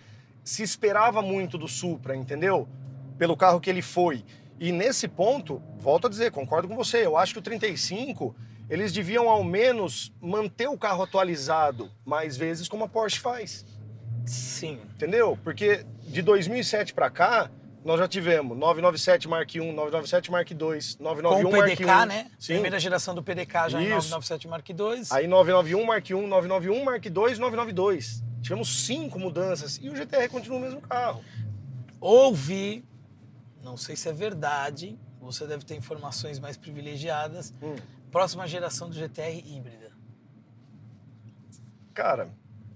[0.48, 2.70] se esperava muito do Supra, entendeu?
[3.18, 4.24] Pelo carro que ele foi.
[4.58, 8.34] E nesse ponto, volto a dizer, concordo com você, eu acho que o 35,
[8.70, 13.66] eles deviam ao menos manter o carro atualizado mais vezes como a Porsche faz,
[14.26, 14.80] Sim.
[14.96, 15.38] entendeu?
[15.44, 17.52] Porque de 2007 para cá,
[17.84, 22.06] nós já tivemos 997 Mark I, 997 Mark II, Com 991 o Mark PDK, I.
[22.06, 22.32] né?
[22.40, 22.54] Sim.
[22.54, 23.90] Primeira geração do PDK já Isso.
[24.14, 24.76] 997 Mark II.
[25.12, 28.27] Aí 991 Mark I, 991 Mark II, 992.
[28.42, 31.24] Tivemos cinco mudanças e o GTR continua o mesmo carro.
[32.00, 32.86] Ouvi,
[33.64, 37.76] não sei se é verdade, você deve ter informações mais privilegiadas, Hum.
[38.12, 39.92] próxima geração do GTR híbrida.
[41.94, 42.30] Cara,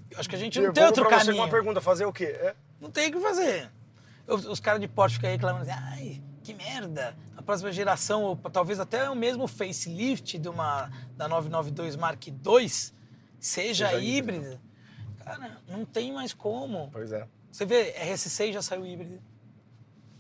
[0.09, 1.43] Eu acho que a gente não tem outro pra você caminho.
[1.43, 2.25] uma pergunta, fazer o quê?
[2.25, 3.71] É, Não tem o que fazer.
[4.27, 7.15] Os, os caras de Porsche ficam aí reclamando assim, ai, que merda.
[7.37, 12.33] A próxima geração, ou talvez até o mesmo facelift de uma, da 992 Mark II,
[12.67, 12.93] seja,
[13.39, 14.37] Seja híbrida.
[14.47, 14.61] híbrida.
[15.23, 16.89] Cara, não tem mais como.
[16.91, 17.27] pois é.
[17.51, 19.21] Você vê, RS6 já saiu híbrido.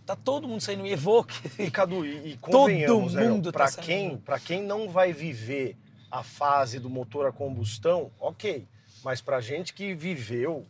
[0.05, 1.35] Tá todo mundo saindo Evoque.
[1.61, 3.85] E Cadu, e, e convenhamos, né, mundo tá pra saindo.
[3.85, 5.77] quem, pra quem não vai viver
[6.09, 8.67] a fase do motor a combustão, ok.
[9.03, 10.65] Mas pra gente que viveu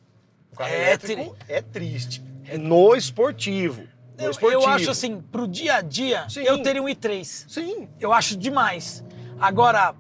[0.52, 2.22] o carro É elétrico, é triste.
[2.60, 3.88] No esportivo.
[4.18, 4.62] No Eu, esportivo.
[4.64, 6.42] eu acho assim, pro dia a dia, Sim.
[6.44, 7.24] eu teria um i3.
[7.50, 7.90] Sim.
[8.00, 9.04] Eu acho demais.
[9.40, 9.96] Agora,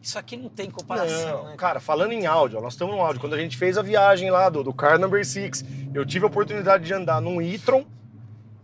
[0.00, 1.56] isso aqui não tem comparação, Não, né?
[1.56, 3.20] cara, falando em áudio, nós estamos no áudio.
[3.20, 6.28] Quando a gente fez a viagem lá do, do Car Number 6, eu tive a
[6.28, 7.84] oportunidade de andar num e-tron.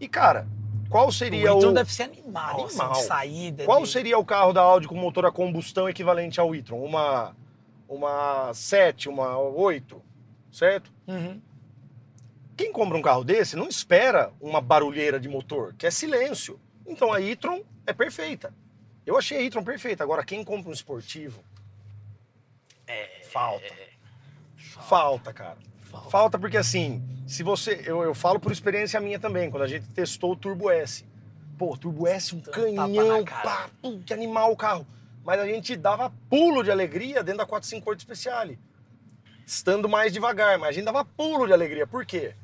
[0.01, 0.47] E, cara,
[0.89, 1.59] qual seria o o.
[1.59, 2.93] e-tron deve ser animal, Animal.
[2.93, 3.65] Assim, de saída.
[3.65, 3.89] Qual de...
[3.89, 6.83] seria o carro da Audi com motor a combustão equivalente ao e-tron?
[6.83, 7.35] Uma,
[7.89, 10.01] uma 7, uma 8,
[10.53, 10.93] certo?
[11.07, 11.41] Uhum.
[12.57, 16.61] Quem compra um carro desse não espera uma barulheira de motor, que é silêncio.
[16.87, 18.55] Então a e-tron é perfeita.
[19.07, 20.03] Eu achei a e-tron perfeita.
[20.03, 21.43] Agora, quem compra um esportivo.
[22.87, 23.23] É.
[23.31, 23.75] Falta.
[24.57, 25.59] Falta, cara.
[25.83, 26.11] Falta.
[26.11, 27.83] Falta porque assim, se você.
[27.85, 31.05] Eu, eu falo por experiência minha também, quando a gente testou o Turbo S.
[31.59, 34.87] Pô, Turbo S, um canhão, pá, pum, que animal o carro.
[35.25, 38.59] Mas a gente dava pulo de alegria dentro da 458 Speciale.
[39.47, 41.87] Estando mais devagar, mas a gente dava pulo de alegria.
[41.87, 42.35] Por quê?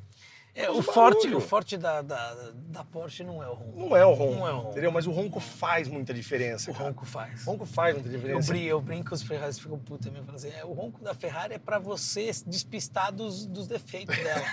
[0.53, 3.79] É, o, forte, o forte da, da, da Porsche não é o ronco.
[3.79, 4.71] Não é o ronco, Não é o ronco.
[4.71, 4.91] entendeu?
[4.91, 6.69] Mas o ronco faz muita diferença.
[6.69, 6.87] O cara.
[6.89, 7.47] ronco faz.
[7.47, 8.51] O ronco faz muita Eu, diferença.
[8.51, 10.21] brinco, eu brinco, os Ferraris ficam putos também.
[10.23, 14.43] Falam assim, é, o ronco da Ferrari é pra você despistar dos, dos defeitos dela.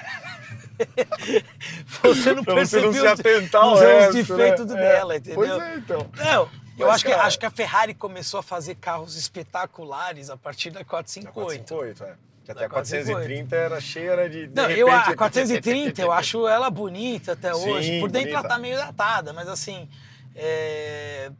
[2.03, 4.75] você não Pra você percebeu não se atentar os resto, defeitos né?
[4.81, 5.17] dela, É.
[5.17, 5.35] entendeu?
[5.37, 6.11] Pois é, então.
[6.17, 6.43] Não,
[6.79, 10.37] eu Mas, acho que, cara- acho que a Ferrari começou a fazer carros espetaculares a
[10.37, 11.65] partir da 458.
[11.75, 12.17] 458, é.
[12.49, 14.47] Que até Da a 430 era cheia né, de.
[14.47, 18.01] de Não, eu, a repente- 430 eu acho ela bonita até Sim, hoje.
[18.01, 18.39] Por dentro bonita.
[18.39, 19.87] ela tá meio datada, mas assim.
[20.35, 21.31] é,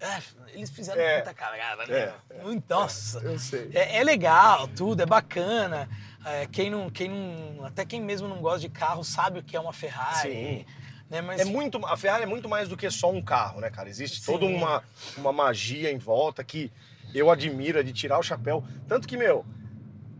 [0.00, 0.18] é,
[0.52, 1.16] eles fizeram É.
[1.18, 2.12] muita cagada, né?
[2.30, 3.20] É, Muito- Nossa.
[3.20, 3.70] Eu sei.
[3.72, 5.88] É, é legal, tudo, é bacana.
[6.26, 9.54] É, quem não, quem não, até quem mesmo não gosta de carro sabe o que
[9.56, 10.28] é uma Ferrari.
[10.32, 10.66] Sim.
[11.08, 11.20] Né?
[11.22, 13.88] Mas É muito, a Ferrari é muito mais do que só um carro, né, cara?
[13.88, 14.32] Existe Sim.
[14.32, 14.82] toda uma,
[15.16, 16.72] uma magia em volta que
[17.14, 18.64] eu admiro, é de tirar o chapéu.
[18.88, 19.46] Tanto que, meu,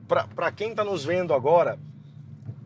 [0.08, 1.78] pra, pra quem tá nos vendo agora,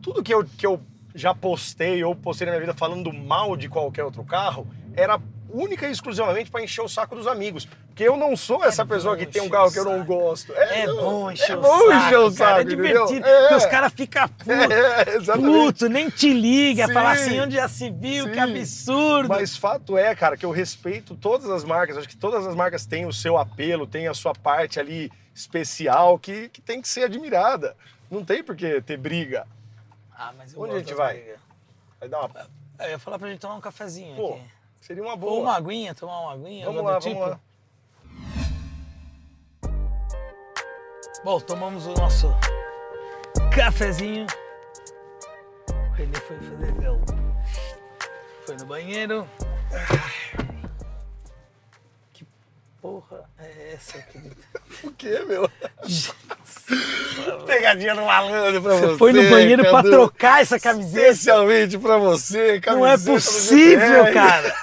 [0.01, 0.79] tudo que eu, que eu
[1.13, 5.87] já postei ou postei na minha vida falando mal de qualquer outro carro era única
[5.87, 7.67] e exclusivamente para encher o saco dos amigos.
[7.87, 10.51] Porque eu não sou essa É pessoa que tem um carro que eu não gosto.
[10.53, 12.61] É, não, bom encher é o bom saco, encher o saco, cara.
[12.61, 13.27] É divertido.
[13.27, 13.55] É.
[13.55, 15.29] Os caras ficam putos.
[15.29, 15.37] É.
[15.37, 16.93] Puto, nem te liga, Sim.
[16.93, 18.39] fala assim, onde já se viu, que Sim.
[18.39, 19.29] absurdo.
[19.29, 21.95] Mas fato é, cara, que eu respeito todas as marcas.
[21.97, 26.17] Acho que todas as marcas têm o seu apelo, têm a sua parte ali especial
[26.19, 27.75] que, que tem que ser admirada.
[28.09, 29.47] Não tem por que ter briga.
[30.15, 31.15] Ah, mas eu Onde a gente vai?
[31.15, 31.39] brigas.
[31.99, 32.47] Vai dar uma.
[32.79, 34.43] Eu ia falar pra gente tomar um cafezinho Pô, aqui.
[34.81, 35.39] seria uma Ou boa.
[35.41, 37.15] uma aguinha, tomar uma aguinha, Vamos lá, tipo.
[37.19, 37.39] vamos lá.
[41.23, 42.27] Bom, tomamos o nosso
[43.55, 44.27] cafezinho.
[45.69, 46.99] O Renê foi fazer gel.
[48.45, 49.27] Foi no banheiro.
[52.83, 54.35] Que porra é essa, querido?
[54.83, 55.49] O quê, meu?
[57.45, 58.87] Pegadinha no malandro pra você.
[58.87, 61.07] Você foi no banheiro pra trocar essa camiseta?
[61.07, 64.53] Especialmente pra você, Não é camiseta possível, cara!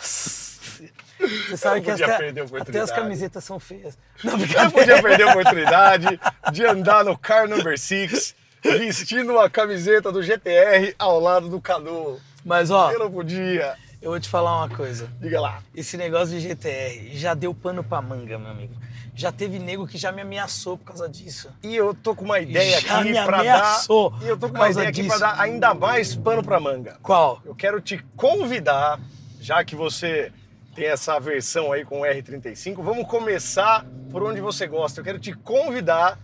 [0.00, 3.98] Você sabe Eu que podia até, perder a até as camisetas são feias.
[4.24, 6.20] Não, Eu podia perder a oportunidade
[6.52, 12.18] de andar no car number 6 vestindo uma camiseta do GTR ao lado do Cadu.
[12.44, 13.76] Mas ó, Eu não podia.
[14.06, 15.10] Eu vou te falar uma coisa.
[15.20, 15.60] Diga lá.
[15.74, 18.72] Esse negócio de GTR já deu pano pra manga, meu amigo.
[19.16, 21.50] Já teve nego que já me ameaçou por causa disso.
[21.60, 24.22] E eu tô com uma ideia Já aqui me pra ameaçou dar.
[24.24, 25.18] E eu tô com uma ideia aqui pra disso.
[25.18, 26.96] dar ainda mais pano pra manga.
[27.02, 27.42] Qual?
[27.44, 29.00] Eu quero te convidar,
[29.40, 30.32] já que você
[30.76, 35.00] tem essa versão aí com o R35, vamos começar por onde você gosta.
[35.00, 36.16] Eu quero te convidar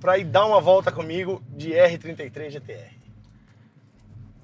[0.00, 2.99] para ir dar uma volta comigo de R33 GTR.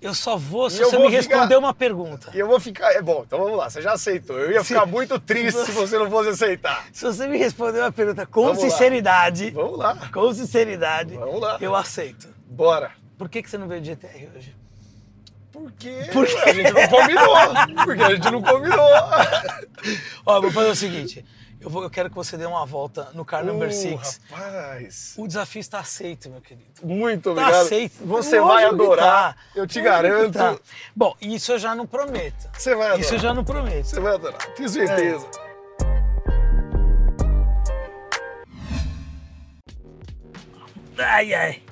[0.00, 2.30] Eu só vou se E você vou me ficar- responder uma pergunta.
[2.34, 2.92] E eu vou ficar.
[2.92, 4.38] É bom, então vamos lá, você já aceitou.
[4.38, 6.84] Eu ia Se- ficar muito triste se você não fosse aceitar.
[6.92, 8.68] Se você me responder uma pergunta com Vamos lá.
[8.70, 11.56] sinceridade, Vamos lá, com sinceridade, vamos lá.
[11.60, 12.28] eu aceito.
[12.46, 12.92] Bora.
[13.18, 14.54] Por que, que você não veio de GTR hoje?
[15.50, 16.36] Porque Por quê?
[16.44, 17.36] a gente não combinou.
[17.84, 18.90] Porque a gente não combinou.
[20.26, 21.24] Ó, vou fazer o seguinte.
[21.66, 24.20] Eu, vou, eu quero que você dê uma volta no car number Uh, 6.
[24.30, 25.14] rapaz.
[25.18, 26.64] O desafio está aceito, meu querido.
[26.80, 27.54] Muito obrigado.
[27.56, 27.96] aceito.
[28.06, 29.34] Você Lógico vai adorar.
[29.34, 29.40] tá.
[29.52, 30.32] Eu te Lógico garanto.
[30.38, 30.56] tá.
[30.94, 32.48] Bom, isso eu já não prometo.
[32.56, 33.00] Você vai adorar.
[33.00, 33.84] Isso eu já não prometo.
[33.84, 34.38] Você vai adorar.
[34.54, 35.26] Tenho certeza.
[40.98, 41.62] Ai, ai.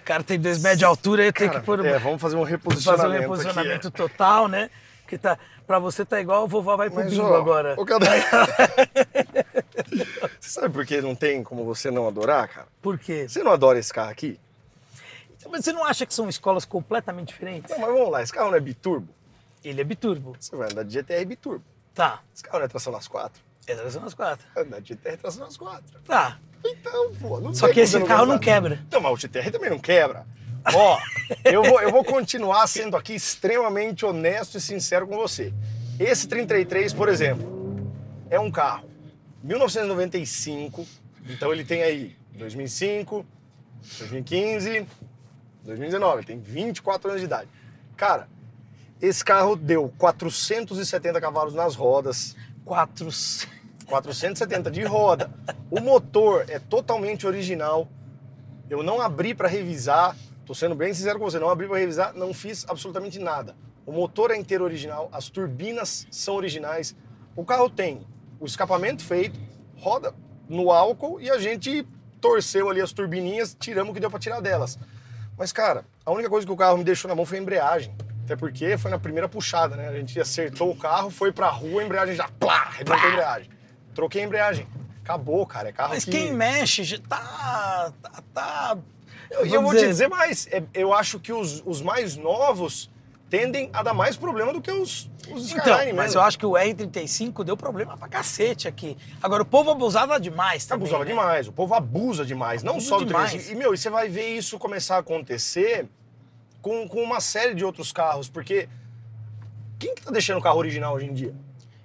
[0.00, 2.40] O cara tem dois metros de altura, eu tenho que pôr é, vamos fazer um
[2.40, 3.08] fazer reposicionamento.
[3.18, 4.70] um reposicionamento aqui, total, né?
[5.08, 7.74] Porque tá, pra você tá igual o vovó vai pro Mas, bingo ó, agora.
[7.80, 8.04] ô, Cadu-
[10.38, 12.66] Você sabe por que não tem como você não adorar, cara?
[12.82, 13.26] Por quê?
[13.26, 14.38] Você não adora esse carro aqui?
[15.50, 17.70] Mas você não acha que são escolas completamente diferentes?
[17.70, 19.08] Não, mas vamos lá, esse carro não é biturbo?
[19.64, 20.36] Ele é biturbo.
[20.38, 21.64] Você vai andar de GTR biturbo.
[21.94, 22.20] Tá.
[22.34, 23.40] Esse carro não é tração nas quatro?
[23.66, 24.44] É tração nas quatro.
[24.54, 25.98] Andar de GTR tração nas quatro.
[26.06, 26.38] Tá.
[26.62, 28.52] Então, pô, não Só que esse carro não gostar.
[28.52, 28.78] quebra.
[28.86, 30.26] Então, mas o GTR também não quebra.
[30.74, 30.98] Ó,
[31.44, 35.52] eu vou, eu vou continuar sendo aqui extremamente honesto e sincero com você.
[35.98, 37.92] Esse 33, por exemplo,
[38.30, 38.88] é um carro
[39.42, 40.86] 1995,
[41.28, 43.26] então ele tem aí 2005,
[43.98, 44.86] 2015,
[45.64, 47.48] 2019, tem 24 anos de idade.
[47.96, 48.28] Cara,
[49.00, 53.08] esse carro deu 470 cavalos nas rodas, Quatro.
[53.88, 55.30] 470 de roda.
[55.70, 57.88] O motor é totalmente original.
[58.68, 60.14] Eu não abri para revisar,
[60.48, 63.54] tô sendo bem sincero com você, não abri para revisar, não fiz absolutamente nada.
[63.84, 66.96] O motor é inteiro original, as turbinas são originais.
[67.36, 68.06] O carro tem
[68.40, 69.38] o escapamento feito,
[69.76, 70.14] roda
[70.48, 71.86] no álcool e a gente
[72.18, 74.78] torceu ali as turbininhas, tiramos o que deu para tirar delas.
[75.36, 77.94] Mas cara, a única coisa que o carro me deixou na mão foi a embreagem.
[78.24, 79.88] Até porque foi na primeira puxada, né?
[79.88, 83.50] A gente acertou o carro, foi pra rua, a embreagem já plá, arrebentou a embreagem.
[83.94, 84.66] Troquei a embreagem.
[85.02, 85.68] Acabou, cara.
[85.68, 86.10] É carro Mas que...
[86.10, 87.92] quem mexe tá.
[88.02, 88.78] tá, tá
[89.30, 90.46] Eu, eu vou te dizer mais.
[90.50, 92.90] é, eu acho que os, os mais novos
[93.28, 96.18] tendem a dar mais problema do que os, os Então, mas mesmo.
[96.18, 98.96] eu acho que o R35 deu problema pra cacete aqui.
[99.22, 100.84] Agora, o povo abusava demais também.
[100.84, 101.10] Abusava né?
[101.10, 103.30] demais, o povo abusa demais, não Abusa só do demais.
[103.30, 103.54] 35.
[103.54, 105.86] E, meu, e você vai ver isso começar a acontecer
[106.62, 108.68] com, com uma série de outros carros, porque
[109.78, 111.34] quem que tá deixando o carro original hoje em dia?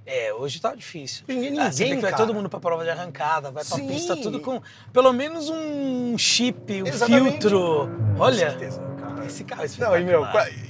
[0.05, 1.23] É, hoje tá difícil.
[1.27, 2.25] Ninguém, Ah, você vê que vai cara.
[2.25, 3.87] todo mundo pra prova de arrancada, vai pra Sim.
[3.87, 4.61] pista, tudo com
[4.91, 7.31] pelo menos um chip, um Exatamente.
[7.31, 7.89] filtro.
[8.19, 9.25] Olha, Com certeza, cara.
[9.25, 10.23] esse carro é Não, e meu,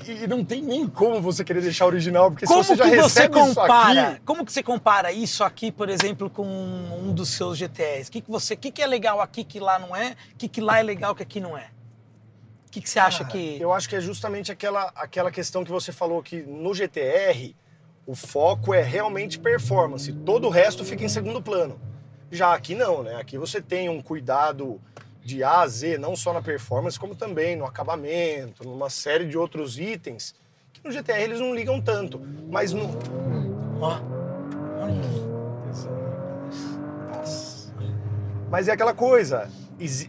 [0.05, 2.89] e não tem nem como você querer deixar original, porque Como se você já que
[2.91, 4.07] você recebe isso compara?
[4.09, 4.21] aqui...
[4.23, 8.09] Como que você compara isso aqui, por exemplo, com um dos seus GTS?
[8.09, 10.15] O que, que você, o que, que é legal aqui que lá não é?
[10.33, 11.69] O que, que lá é legal que aqui não é?
[12.67, 15.63] O que, que você acha Cara, que Eu acho que é justamente aquela, aquela questão
[15.63, 17.55] que você falou que no GTR
[18.05, 20.11] o foco é realmente performance.
[20.11, 21.79] Todo o resto fica em segundo plano.
[22.31, 23.15] Já aqui não, né?
[23.15, 24.81] Aqui você tem um cuidado
[25.23, 29.37] de A a Z, não só na performance, como também no acabamento, numa série de
[29.37, 30.35] outros itens,
[30.73, 32.19] que no GTR eles não ligam tanto.
[32.49, 32.89] Mas no.
[33.79, 33.99] Ó.
[38.49, 39.49] Mas é aquela coisa.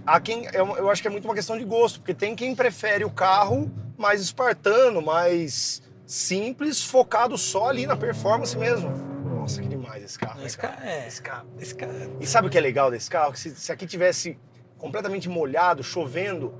[0.04, 2.54] Há quem, eu eu acho que é muito uma questão de gosto, porque tem quem
[2.54, 8.90] prefere o carro mais espartano, mais simples, focado só ali na performance mesmo.
[9.24, 10.40] Nossa, que demais esse carro.
[10.40, 10.74] né, Esse cara?
[10.74, 11.06] cara é.
[11.06, 11.46] Esse carro.
[11.58, 12.10] Esse cara.
[12.20, 13.32] E sabe o que é legal desse carro?
[13.32, 14.38] Que se, se aqui tivesse
[14.78, 16.54] completamente molhado, chovendo,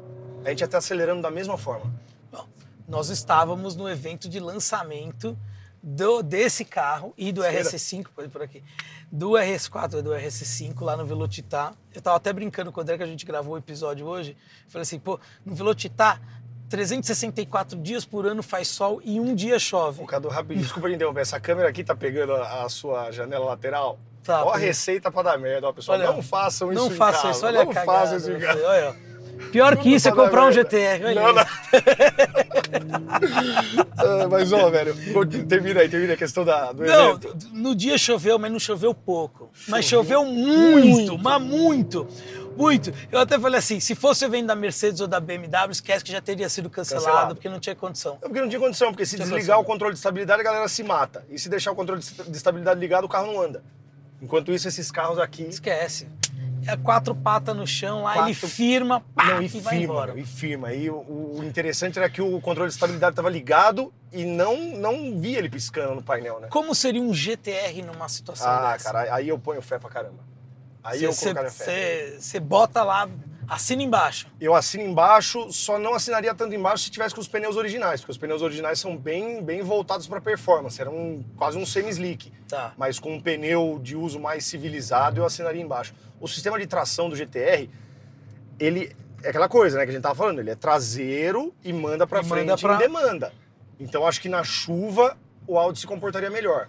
[0.45, 1.93] a gente ia estar acelerando da mesma forma.
[2.31, 2.47] Bom,
[2.89, 5.37] nós estávamos no evento de lançamento
[5.83, 7.63] do, desse carro e do Cera.
[7.63, 8.63] RS5, pode ir por aqui,
[9.13, 11.75] do RS4 e do RS5 lá no Velocitar.
[11.95, 14.37] Eu tava até brincando com o André que a gente gravou o episódio hoje.
[14.69, 16.21] Falei assim, pô, no Velocitar,
[16.69, 20.03] 364 dias por ano faz sol e um dia chove.
[20.03, 21.21] Ô, Cadu, rapidinho, desculpa te interromper.
[21.21, 23.99] Essa câmera aqui tá pegando a, a sua janela lateral?
[24.23, 25.69] Tá, ó a receita pra dar merda.
[25.69, 27.31] Ó, pessoal, Olha, não façam isso Não em faça casa.
[27.33, 27.99] isso, olha a Não cagada.
[27.99, 28.67] façam isso em você, casa.
[28.67, 29.15] olha, ó.
[29.51, 30.53] Pior que isso é dar comprar um.
[30.53, 31.45] GTR, olha Não, não.
[33.97, 34.95] Ah, mas, ó, velho,
[35.49, 37.37] termina aí, termina a questão da, do Não, evento.
[37.53, 39.51] no dia choveu, mas não choveu pouco.
[39.69, 42.07] Mas choveu muito, mas muito.
[42.57, 42.93] Muito.
[43.11, 46.13] Eu até falei assim, se fosse o evento da Mercedes ou da BMW, esquece que
[46.13, 47.35] já teria sido cancelado, Cancelado.
[47.35, 48.17] porque não tinha condição.
[48.23, 49.61] É porque não tinha condição, porque se desligar condição.
[49.61, 51.25] o controle de estabilidade, a galera se mata.
[51.31, 53.63] E se deixar o controle de estabilidade ligado, o carro não anda.
[54.23, 55.43] Enquanto isso, esses carros aqui.
[55.43, 56.09] Esquece.
[56.67, 59.93] É quatro patas no chão, lá ele Quatro- firma, pá, Não, e, e vai firma,
[59.93, 60.15] embora.
[60.15, 60.73] meu, e firma.
[60.73, 65.21] E o, o interessante era que o controle de estabilidade estava ligado e não, não
[65.21, 66.49] via ele piscando no painel, né?
[66.49, 68.85] Como seria um GTR numa situação Ah, dessa?
[68.93, 70.21] cara, aí eu ponho fé pra caramba.
[70.85, 72.17] Aí eu colocaria fé.
[72.21, 73.09] Você bota lá,
[73.49, 74.27] assina embaixo.
[74.39, 78.13] Eu assino embaixo, só não assinaria tanto embaixo se tivesse com os pneus originais, porque
[78.13, 82.31] os pneus originais são bem, bem voltados para performance, era um, quase um semi-slick.
[82.49, 82.75] Tá.
[82.77, 85.95] Mas com um pneu de uso mais civilizado, eu assinaria embaixo.
[86.21, 87.69] O sistema de tração do GTR,
[88.59, 92.07] ele é aquela coisa, né, que a gente tava falando, ele é traseiro e manda
[92.07, 93.33] para frente manda pra- em demanda.
[93.81, 95.17] Então acho que na chuva
[95.47, 96.69] o Audi se comportaria melhor.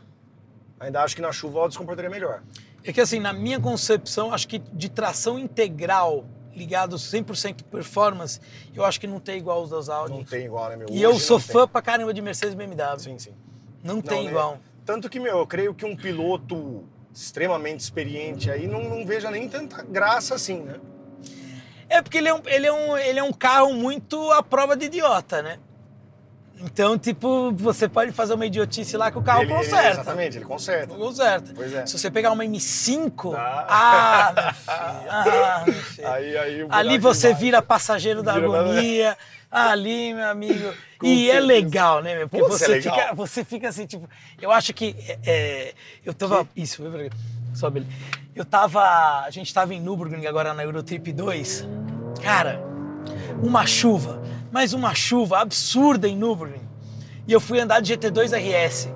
[0.79, 2.41] Ainda acho que na chuva o Audi se comportaria melhor.
[2.85, 8.39] É que assim, na minha concepção, acho que de tração integral ligado 100% performance,
[8.73, 10.13] eu acho que não tem igual os das Audi.
[10.13, 10.87] Não tem igual, né, meu?
[10.89, 11.53] E eu sou não tem.
[11.53, 12.99] fã pra caramba de Mercedes e BMW.
[12.99, 13.33] Sim, sim.
[13.83, 14.29] Não tem né?
[14.29, 14.59] igual.
[14.85, 19.49] Tanto que, meu, eu creio que um piloto extremamente experiente aí não, não veja nem
[19.49, 20.75] tanta graça assim, né?
[21.87, 24.75] É porque ele é, um, ele, é um, ele é um carro muito à prova
[24.75, 25.59] de idiota, né?
[26.61, 29.89] Então, tipo, você pode fazer uma idiotice lá que o carro Ele- ele- conserta.
[29.89, 30.95] exatamente, ele conserta.
[30.95, 31.51] Conserta.
[31.55, 31.85] Pois é.
[31.85, 33.65] Se você pegar uma M5, Tá.
[33.69, 36.07] ah, meu filho, ah, meu filho.
[36.07, 37.41] Aí, aí, Ali você embaixo.
[37.43, 38.57] vira passageiro da Vira, né?
[38.59, 39.17] agonia.
[39.51, 40.73] Ali, meu amigo.
[40.99, 41.47] Com e é certeza.
[41.47, 42.27] legal, né, meu?
[42.29, 42.95] Porque é você, legal.
[42.97, 44.09] fica, você fica assim, tipo.
[44.41, 44.95] Eu acho que.
[45.07, 45.73] é, é,
[46.05, 46.47] eu tava.
[46.55, 47.15] Isso, pra cá.
[47.53, 47.87] Sobe ali.
[48.33, 48.81] Eu tava.
[49.23, 51.65] A gente tava em Nürburgring agora na Eurotrip 2.
[52.23, 52.61] Cara,
[53.43, 54.21] uma chuva.
[54.55, 56.61] Mas uma chuva absurda em Nürburgring.
[57.27, 58.87] E eu fui andar de GT2 RS.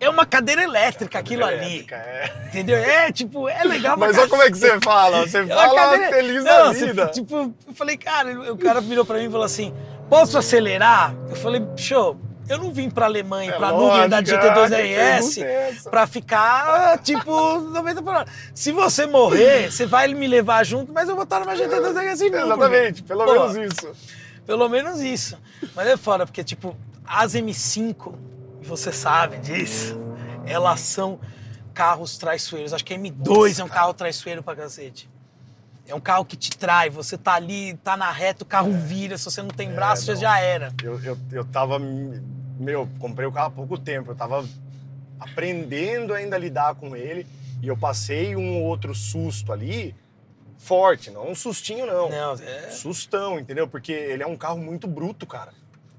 [0.00, 1.56] É uma cadeira elétrica aquilo ali.
[1.80, 2.32] Elétrica, é.
[2.46, 2.78] Entendeu?
[2.78, 5.26] É, tipo, é legal Mas olha como é que você fala.
[5.26, 7.06] Você É fala cadeira- feliz Não, da você- vida.
[7.08, 9.74] tipo, eu falei, cara, o cara virou pra mim e falou assim:
[10.08, 11.14] posso acelerar?
[11.28, 12.18] Eu falei, show.
[12.48, 15.90] Eu não vim pra Alemanha, É pra nuvem da ah, GT2 que RS pergunta é
[15.90, 18.26] pra ficar, tipo, 90 por hora.
[18.54, 22.20] Se você morrer, você vai me levar junto, mas eu vou estar numa GT2 RS
[22.22, 22.46] em Nürburgring.
[22.46, 23.92] Exatamente, pelo Pô, menos isso.
[24.46, 25.38] Pelo menos isso.
[25.74, 26.74] Mas é foda, porque, tipo,
[27.06, 28.14] as M5,
[28.62, 30.00] você sabe disso,
[30.46, 31.20] elas são
[31.74, 32.72] carros traiçoeiros.
[32.72, 35.08] Acho que a M2 é um carro traiçoeiro pra cacete.
[35.88, 39.16] É um carro que te trai, você tá ali, tá na reta, o carro vira,
[39.16, 40.14] se você não tem braço, É.
[40.14, 40.20] não.
[40.20, 40.72] já era.
[40.82, 41.78] Eu, eu, eu tava.
[41.78, 44.10] Meu, comprei o carro há pouco tempo.
[44.10, 44.46] Eu tava
[45.18, 47.26] aprendendo ainda a lidar com ele.
[47.62, 49.94] E eu passei um ou outro susto ali,
[50.58, 52.08] forte, não um sustinho, não.
[52.08, 53.66] Não, é Sustão, entendeu?
[53.66, 55.52] Porque ele é um carro muito bruto, cara.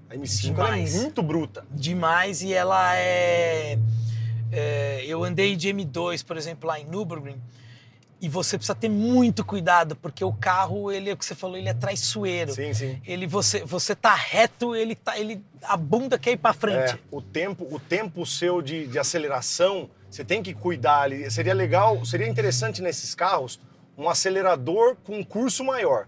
[0.09, 0.95] A M5 ela é Demais.
[0.95, 1.65] muito bruta.
[1.71, 3.77] demais e ela é,
[4.51, 7.39] é, Eu andei de M2, por exemplo, lá em Nürburgring,
[8.21, 11.57] e você precisa ter muito cuidado, porque o carro, ele é o que você falou,
[11.57, 12.51] ele é traiçoeiro.
[12.53, 13.01] Sim, sim.
[13.05, 16.95] Ele, você, você tá reto, ele tá, ele, a bunda quer ir pra frente.
[16.95, 21.29] É, o tempo, o tempo seu de, de aceleração, você tem que cuidar ali.
[21.31, 23.59] Seria legal, seria interessante nesses carros
[23.97, 26.07] um acelerador com curso maior.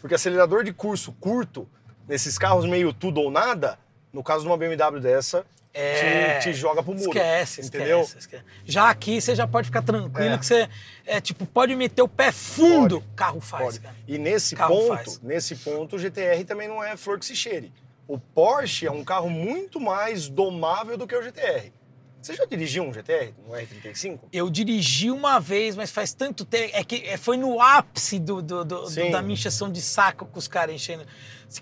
[0.00, 1.68] Porque acelerador de curso curto,
[2.08, 3.78] nesses carros meio tudo ou nada,
[4.12, 7.10] no caso de uma BMW dessa, É, te, te joga pro muro.
[7.10, 8.00] Esquece, entendeu?
[8.00, 8.44] esquece, esquece.
[8.64, 10.38] Já aqui você já pode ficar tranquilo É.
[10.38, 10.68] que você
[11.06, 13.80] é tipo pode meter o pé fundo, o carro faz, Pode.
[13.80, 13.94] cara.
[14.08, 15.20] E nesse Carro ponto, faz.
[15.20, 17.72] nesse ponto, o GTR também não é flor que se cheire.
[18.08, 21.72] O Porsche é um carro muito mais domável do que o GTR.
[22.20, 24.18] Você já dirigiu um GTR, um R35?
[24.32, 26.70] Eu dirigi uma vez, mas faz tanto tempo.
[26.74, 30.26] É que é, foi no ápice do, do- do- do- da minha encheção de saco
[30.26, 31.06] com os caras enchendo.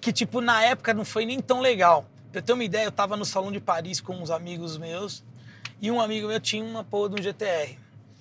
[0.00, 2.06] Que, tipo, na época não foi nem tão legal.
[2.30, 5.24] Pra eu ter uma ideia, eu tava no Salão de Paris com uns amigos meus
[5.80, 7.78] e um amigo meu tinha uma porra de um GTR.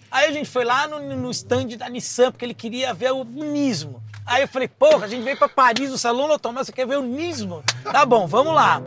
[0.10, 3.24] Aí a gente foi lá no, no stand da Nissan, porque ele queria ver o
[3.26, 4.02] Nismo.
[4.26, 6.98] Aí eu falei, porra, a gente veio pra Paris, no Salão Automóvel, você quer ver
[6.98, 7.64] o Nismo?
[7.84, 8.82] Tá bom, vamos lá.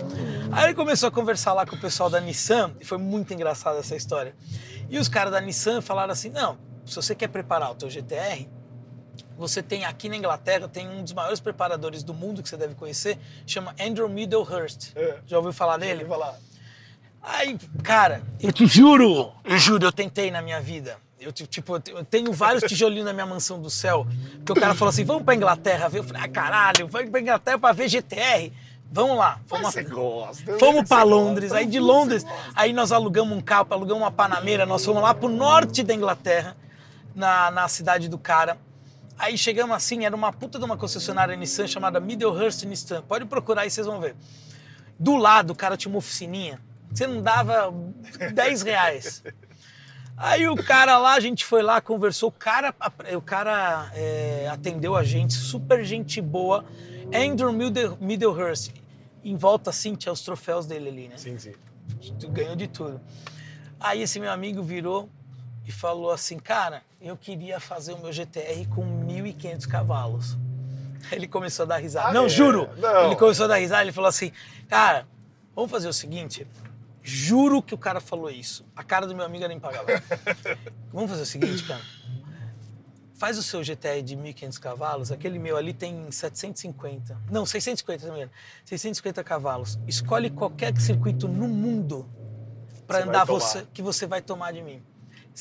[0.52, 3.78] Aí ele começou a conversar lá com o pessoal da Nissan, e foi muito engraçada
[3.78, 4.34] essa história.
[4.88, 8.48] E os caras da Nissan falaram assim, não, se você quer preparar o teu GTR,
[9.38, 12.74] você tem aqui na Inglaterra, tem um dos maiores preparadores do mundo que você deve
[12.74, 14.92] conhecer, chama Andrew Middlehurst.
[14.96, 15.18] É.
[15.26, 16.02] Já ouviu falar dele?
[16.02, 16.34] Ele vai lá.
[17.22, 20.96] Aí, cara, eu te juro, eu juro, eu tentei na minha vida.
[21.20, 24.06] Eu, ti- tipo, eu te- eu tenho vários tijolinhos na minha mansão do céu.
[24.36, 25.98] Porque o cara falou assim: vamos pra Inglaterra ver.
[25.98, 28.50] Eu falei: ah, caralho, vamos pra Inglaterra pra ver GTR.
[28.90, 29.38] Vamos lá.
[29.46, 30.58] Vamos, você gosta.
[30.58, 31.52] fomos você pra gosta, Londres.
[31.52, 32.24] Aí de Londres,
[32.56, 34.64] aí nós alugamos um carro, alugamos uma Panameira.
[34.64, 36.56] Nós fomos lá pro norte da Inglaterra,
[37.14, 38.56] na, na cidade do cara.
[39.20, 43.02] Aí chegamos assim, era uma puta de uma concessionária Nissan chamada Middlehurst Nissan.
[43.02, 44.16] Pode procurar aí, vocês vão ver.
[44.98, 46.58] Do lado, o cara tinha uma oficininha.
[46.90, 47.70] Você não dava
[48.32, 49.22] 10 reais.
[50.16, 52.30] Aí o cara lá, a gente foi lá, conversou.
[52.30, 52.74] O cara,
[53.14, 56.64] o cara é, atendeu a gente, super gente boa.
[57.14, 58.72] Andrew Middle- Middlehurst.
[59.22, 61.18] Em volta, assim, tinha os troféus dele ali, né?
[61.18, 61.52] Sim, sim.
[62.30, 62.98] Ganhou de tudo.
[63.78, 65.10] Aí esse meu amigo virou
[65.66, 70.36] e falou assim, cara, eu queria fazer o meu GTR com 1.500 cavalos.
[71.10, 72.08] Ele começou a dar risada.
[72.08, 72.28] Ah, não, é?
[72.28, 72.68] juro.
[72.76, 73.06] Não.
[73.06, 74.32] Ele começou a dar risada, ele falou assim,
[74.68, 75.06] cara,
[75.54, 76.46] vamos fazer o seguinte,
[77.02, 78.66] juro que o cara falou isso.
[78.76, 80.00] A cara do meu amigo era impagável.
[80.92, 81.80] vamos fazer o seguinte, cara.
[83.14, 87.18] Faz o seu GTR de 1.500 cavalos, aquele meu ali tem 750.
[87.30, 88.30] Não, 650 também.
[88.64, 89.78] 650 cavalos.
[89.86, 92.08] Escolhe qualquer circuito no mundo
[92.86, 94.82] para andar você que você vai tomar de mim.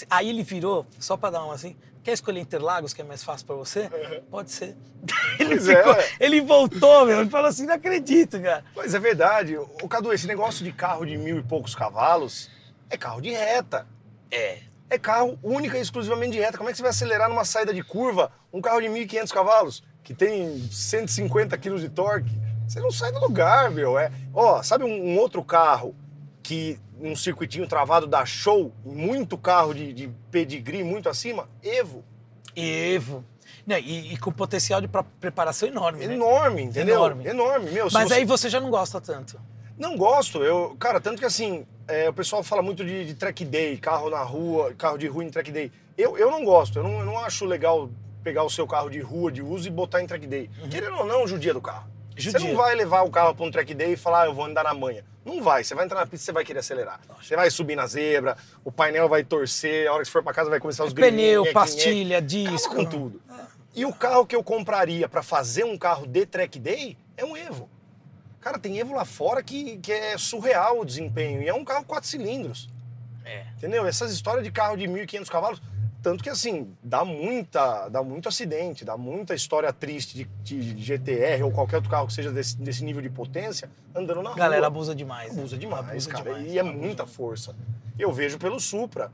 [0.09, 3.45] Aí ele virou, só para dar uma assim, quer escolher Interlagos, que é mais fácil
[3.45, 3.89] para você?
[4.29, 4.75] Pode ser.
[5.39, 6.09] Ele, é, ficou- ué.
[6.19, 8.63] ele voltou, meu, ele falou assim, não acredito, cara.
[8.75, 9.55] Mas é verdade.
[9.57, 12.49] O Cadu, esse negócio de carro de mil e poucos cavalos
[12.89, 13.87] é carro de reta.
[14.29, 14.59] É.
[14.89, 16.57] É carro única e exclusivamente de reta.
[16.57, 19.83] Como é que você vai acelerar numa saída de curva um carro de 1.500 cavalos
[20.03, 22.31] que tem 150 quilos de torque?
[22.67, 23.97] Você não sai do lugar, meu.
[23.97, 25.95] É, ó, sabe um, um outro carro
[26.49, 31.47] que um circuitinho travado dá show, muito carro de, de pedigree muito acima?
[31.61, 32.03] Evo.
[32.55, 33.23] Evo.
[33.67, 34.89] Não, e, e com potencial de
[35.19, 36.15] preparação enorme, né?
[36.15, 36.95] Enorme, entendeu?
[36.95, 37.27] Enorme.
[37.27, 37.87] Enorme, meu.
[37.91, 39.39] Mas você- aí você já não gosta tanto.
[39.77, 43.45] Não gosto, eu, cara, tanto que assim, é, o pessoal fala muito de, de track
[43.45, 45.71] day, carro na rua, carro de rua em track day.
[45.95, 47.91] Eu, eu não gosto, eu não, eu não acho legal
[48.23, 50.49] pegar o seu carro de rua, de uso e botar em track day.
[50.71, 51.87] Querendo ou não, judia do carro.
[52.21, 52.47] Você Judia.
[52.47, 54.63] não vai levar o carro para um track day e falar, ah, eu vou andar
[54.63, 55.03] na manha.
[55.25, 56.99] Não vai, você vai entrar na pista, você vai querer acelerar.
[57.21, 60.33] Você vai subir na zebra, o painel vai torcer, a hora que você for para
[60.33, 61.21] casa vai começar os grilinhos.
[61.21, 62.17] Pneu, nheque, pastilha.
[62.17, 62.75] Acaba disco.
[62.75, 63.21] com tudo.
[63.75, 67.37] E o carro que eu compraria para fazer um carro de track day é um
[67.37, 67.69] Evo.
[68.41, 71.41] Cara, tem Evo lá fora que, que é surreal o desempenho.
[71.41, 72.69] E é um carro quatro cilindros.
[73.23, 73.45] É.
[73.57, 73.85] Entendeu?
[73.85, 75.61] Essas histórias de carro de 1.500 cavalos.
[76.01, 80.23] Tanto que, assim, dá, muita, dá muito acidente, dá muita história triste de,
[80.61, 84.33] de GTR ou qualquer outro carro que seja desse, desse nível de potência andando na
[84.33, 84.67] Galera rua.
[84.67, 85.33] abusa demais.
[85.33, 85.39] né?
[85.39, 86.23] Abusa demais, Abusa cara.
[86.23, 87.11] demais, e é muita demais.
[87.13, 87.53] força.
[87.97, 89.11] Eu vejo pelo Supra.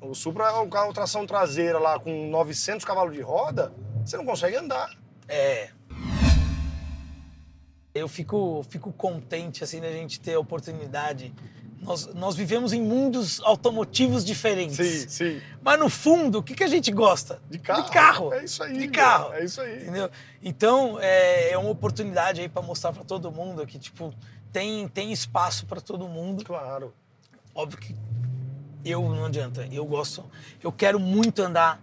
[0.00, 3.70] O Supra é um carro tração traseira lá com 900 cavalos de roda,
[4.04, 4.90] você não consegue andar.
[5.28, 5.68] É.
[7.94, 11.34] Eu fico, fico contente assim da gente ter a oportunidade.
[11.82, 14.76] Nós, nós vivemos em mundos automotivos diferentes.
[14.76, 15.42] Sim, sim.
[15.60, 17.42] Mas no fundo, o que, que a gente gosta?
[17.50, 17.82] De carro.
[17.82, 18.32] De carro.
[18.34, 18.72] É isso aí.
[18.72, 18.92] De meu.
[18.92, 19.32] carro.
[19.34, 19.82] É isso aí.
[19.82, 20.10] Entendeu?
[20.40, 24.14] Então, é, é uma oportunidade aí para mostrar para todo mundo que, tipo,
[24.52, 26.44] tem, tem espaço para todo mundo.
[26.44, 26.94] Claro.
[27.52, 27.96] Óbvio que
[28.84, 29.66] eu não adianta.
[29.72, 30.24] Eu gosto,
[30.62, 31.82] eu quero muito andar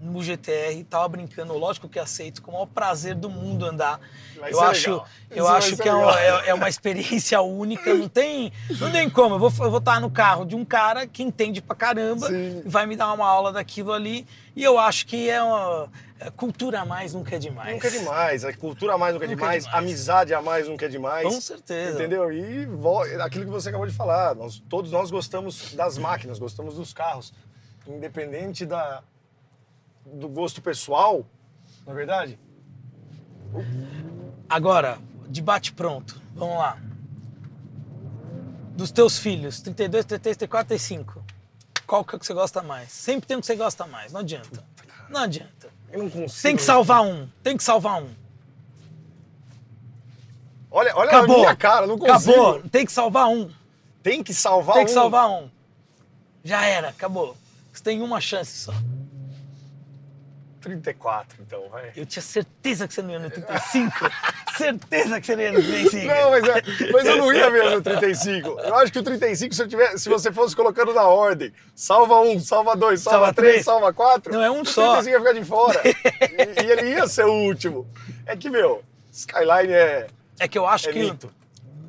[0.00, 4.00] no GTR, tava brincando, lógico que aceito, com o maior prazer do mundo andar.
[4.38, 5.06] Vai eu acho, legal.
[5.30, 9.10] eu Isso acho que é uma, é- é uma experiência única, não tem, não tem
[9.10, 9.34] como.
[9.34, 12.62] Eu vou, eu vou estar no carro de um cara que entende pra caramba, Sim.
[12.64, 14.26] vai me dar uma aula daquilo ali,
[14.56, 15.88] e eu acho que é uma
[16.18, 17.72] é, cultura a mais nunca é demais.
[17.74, 18.44] Nunca é demais.
[18.44, 19.64] A cultura a mais nunca é Nunca é demais.
[19.64, 19.84] demais.
[19.84, 21.24] Amizade a mais nunca é demais.
[21.28, 21.94] Com certeza.
[21.98, 22.32] Entendeu?
[22.32, 22.66] E
[23.22, 27.32] aquilo que você acabou de falar, nós, todos nós gostamos das máquinas, gostamos dos carros.
[27.86, 29.02] Independente da,
[30.14, 31.24] do gosto pessoal,
[31.86, 32.38] não é verdade?
[34.48, 34.98] Agora,
[35.28, 36.20] debate pronto.
[36.34, 36.78] Vamos lá.
[38.76, 41.24] Dos teus filhos, 32, 33, 34, 35.
[41.86, 42.90] Qual que é o que você gosta mais?
[42.92, 44.64] Sempre tem um que você gosta mais, não adianta.
[45.08, 45.68] Não adianta.
[45.92, 46.42] Eu não consigo.
[46.42, 48.08] Tem que salvar um, tem que salvar um.
[50.70, 51.36] Olha, olha a Acabou.
[51.38, 52.32] minha cara, não consigo.
[52.32, 53.50] Acabou, tem que salvar um.
[54.02, 54.86] Tem que salvar Tem um.
[54.86, 55.50] que salvar um.
[56.44, 57.36] Já era, acabou.
[57.72, 58.72] Você tem uma chance só.
[60.60, 61.92] 34, então, vai.
[61.96, 63.92] Eu tinha certeza que você não ia no 35.
[64.56, 66.06] certeza que você não ia no 35.
[66.06, 68.48] Não, mas, é, mas eu não ia mesmo no 35.
[68.60, 72.20] Eu acho que o 35, se, eu tiver, se você fosse colocando na ordem, salva
[72.20, 73.64] um, salva dois, salva, Salva três, três.
[73.64, 74.32] salva quatro.
[74.32, 75.00] Não, é um o só.
[75.02, 75.80] 35 ia ficar de fora.
[75.88, 77.86] e, e ele ia ser o último.
[78.26, 80.06] É que, meu, Skyline é,
[80.38, 80.98] É que eu acho é que.
[81.00, 81.32] mito.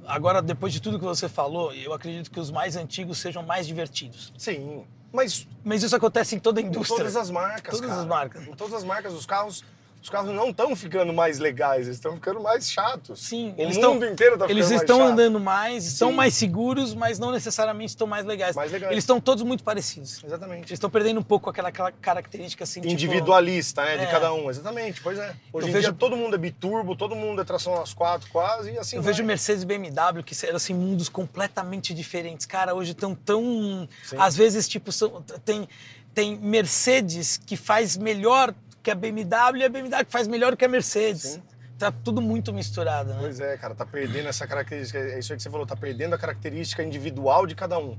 [0.08, 3.68] Agora, depois de tudo que você falou, eu acredito que os mais antigos sejam mais
[3.68, 4.34] divertidos.
[4.38, 6.98] Sim, mas Mas isso acontece em toda a em indústria.
[7.00, 8.02] todas as marcas, Todas cara.
[8.02, 8.48] as marcas.
[8.48, 9.64] Em todas as marcas, os carros,
[10.02, 13.22] os carros não estão ficando mais legais, eles estão ficando mais chatos.
[13.22, 15.10] Sim, o eles mundo estão- inteiro tá ficando Eles mais estão chato.
[15.12, 16.16] andando mais, estão Sim.
[16.16, 18.56] mais seguros, mas não necessariamente estão mais legais.
[18.56, 18.92] Mais legais.
[18.92, 20.24] Eles estão todos muito parecidos.
[20.24, 20.62] Exatamente.
[20.64, 23.98] Eles estão perdendo um pouco aquela, aquela característica assim, tipo, Individualista, né?
[23.98, 24.08] De É.
[24.12, 25.02] cada um, exatamente.
[25.02, 25.36] Pois é.
[25.54, 28.30] Hoje Eu em vejo- dia todo mundo é biturbo, todo mundo é tração às quatro
[28.32, 29.14] quase, e assim Eu vai.
[29.14, 32.46] vejo Mercedes e BMW que eram assim mundos completamente diferentes.
[32.46, 34.16] Cara, hoje estão tão Sim.
[34.18, 35.68] às vezes tipo são- tem
[36.14, 40.66] tem Mercedes que faz melhor que a BMW e a BMW que faz melhor que
[40.66, 41.22] a Mercedes.
[41.22, 41.44] Sim.
[41.78, 43.18] Tá tudo muito misturado, né?
[43.20, 46.14] Pois é, cara, tá perdendo essa característica, é isso aí que você falou, tá perdendo
[46.14, 47.98] a característica individual de cada um.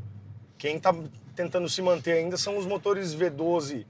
[0.57, 0.95] Quem tá
[1.35, 3.85] tentando se manter ainda são os motores V12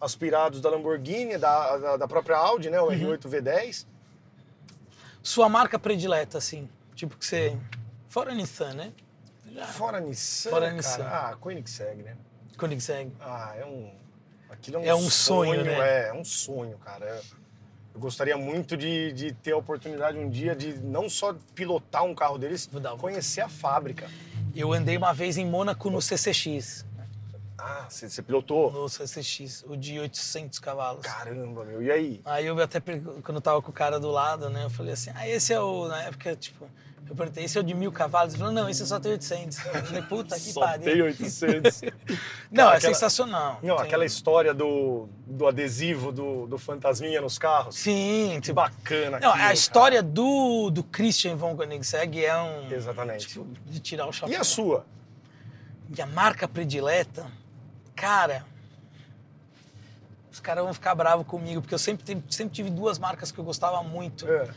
[0.00, 2.80] aspirados da Lamborghini, da, da, da própria Audi, né?
[2.80, 3.16] O Uhum.
[3.16, 3.86] R8 V10.
[5.22, 7.56] Sua marca predileta assim, tipo que você
[8.08, 8.92] fora a Nissan, né?
[9.52, 9.66] Já.
[9.66, 10.76] Fora Nissan, Fora cara.
[10.76, 11.04] Nissan.
[11.04, 12.16] Ah, Koenigsegg, né?
[12.58, 13.12] Koenigsegg.
[13.20, 13.92] Ah, é um.
[14.50, 16.04] Aquilo é um, É um sonho, né?
[16.04, 17.20] É, é um sonho, cara.
[17.94, 22.14] Eu, gostaria muito de, de ter a oportunidade um dia de não só pilotar um
[22.14, 24.08] carro deles, uma- conhecer a fábrica.
[24.54, 26.84] Eu andei uma vez em Mônaco no CCX,
[27.58, 28.70] Ah, você, pilotou?
[28.70, 31.02] no CCX, o de 800 cavalos.
[31.06, 31.82] Caramba, meu.
[31.82, 32.20] E aí?
[32.24, 35.10] Aí eu até, quando eu tava com o cara do lado, né, eu falei assim,
[35.14, 36.68] ah, esse é o, na época, tipo,
[37.08, 38.34] eu perguntei, esse é o de mil cavalos?
[38.34, 39.58] Ele falou, não, esse só tem 800.
[39.64, 40.84] Eu falei, puta que Só pariu.
[40.84, 41.82] tem 800.
[42.50, 43.58] Não, Cara, é aquela- sensacional.
[43.62, 47.76] Não, Tem- aquela história do, do adesivo do, do fantasminha nos carros.
[47.76, 48.54] Sim, Que tipo...
[48.54, 52.70] bacana Não, aquilo, a história do, do Christian von Koenigsegg é um...
[52.72, 53.26] Exatamente.
[53.28, 54.34] Tipo, de tirar o chapéu.
[54.34, 54.84] E a sua?
[55.96, 57.26] E a marca predileta,
[57.94, 58.44] cara...
[60.32, 63.44] Os caras vão ficar bravos comigo, porque eu sempre, sempre tive duas marcas que eu
[63.44, 64.28] gostava muito.
[64.30, 64.48] É,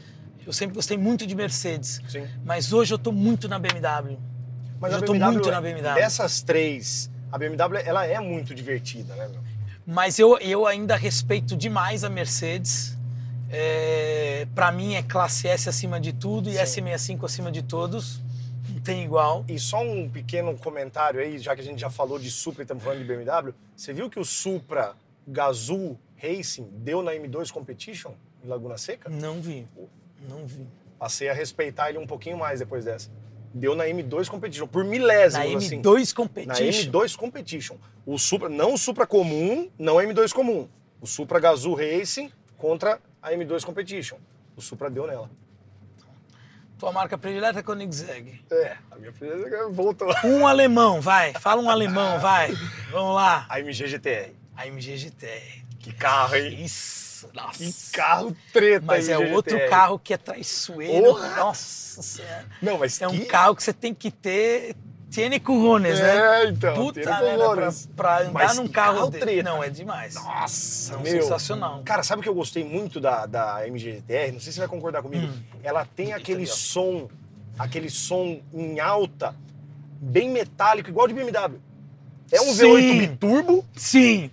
[0.50, 2.02] Eu sempre gostei muito de Mercedes.
[2.10, 2.28] sim.
[2.43, 4.18] Mas hoje eu tô muito na BMW.
[4.82, 5.93] Mas eu a tô BMW, muito na BMW.
[5.93, 9.41] Dessas três, a BMW ela é muito divertida, né, meu?
[9.86, 12.97] Mas eu, eu ainda respeito demais a Mercedes.
[13.52, 16.82] É, para mim é classe S acima de tudo e Sim.
[16.82, 18.20] S65 acima de todos.
[18.68, 19.45] Não tem igual.
[19.47, 22.64] E só um pequeno comentário aí, já que a gente já falou de Supra e
[22.64, 23.54] estamos falando de BMW.
[23.76, 24.95] Você viu que o Supra
[25.28, 29.12] Gazoo Racing deu na M2 Competition em Laguna Seca?
[29.12, 29.68] Não vi.
[30.28, 30.67] Não vi.
[30.97, 33.09] Passei a respeitar ele um pouquinho mais depois dessa.
[33.53, 35.82] Deu na M2 Competition, por milésimos, Na assim.
[35.82, 36.91] M2 Na Competition.
[36.91, 37.76] M2 Competition.
[38.05, 40.67] O Supra, não o Supra comum, não a M2 comum.
[41.01, 44.17] O Supra Gazoo Racing contra a M2 Competition.
[44.55, 45.30] O Supra deu nela.
[46.78, 48.41] Tua marca predileta é Koenigsegg.
[48.49, 50.07] É, a minha primeira voltou.
[50.24, 51.34] Um alemão, vai.
[51.34, 52.53] Fala um alemão, vai.
[52.91, 53.45] Vamos lá.
[53.49, 54.34] A MG GTR.
[54.55, 55.65] A MG GTR.
[55.80, 56.63] Que carro, hein?
[56.63, 57.09] Isso.
[57.34, 57.57] Nossa.
[57.63, 59.70] Que carro treta, Mas é MG outro GTR.
[59.70, 61.03] carro que é traiçoeiro.
[61.03, 61.36] Porra!
[61.36, 62.45] Nossa Senhora.
[62.61, 63.26] Não, mas É um que...
[63.26, 64.76] carro que você tem que ter.
[65.09, 66.17] Tiene currones, né?
[66.43, 66.76] É, então.
[66.76, 69.26] Puta merda, pra, pra andar Mas num carro, carro dele.
[69.26, 69.43] treta.
[69.49, 70.13] Não, é demais.
[70.13, 71.11] Nossa, Não, meu.
[71.24, 71.82] sensacional.
[71.84, 74.32] Cara, sabe o que eu gostei muito da, da MG GTR?
[74.34, 75.26] Não sei se você vai concordar comigo.
[75.26, 75.41] Hum.
[75.63, 77.09] Ela tem aquele som,
[77.57, 79.36] aquele som em alta,
[79.99, 81.59] bem metálico, igual de BMW.
[82.32, 82.63] É um Sim.
[82.65, 83.65] V8 biturbo.
[83.76, 84.30] Sim,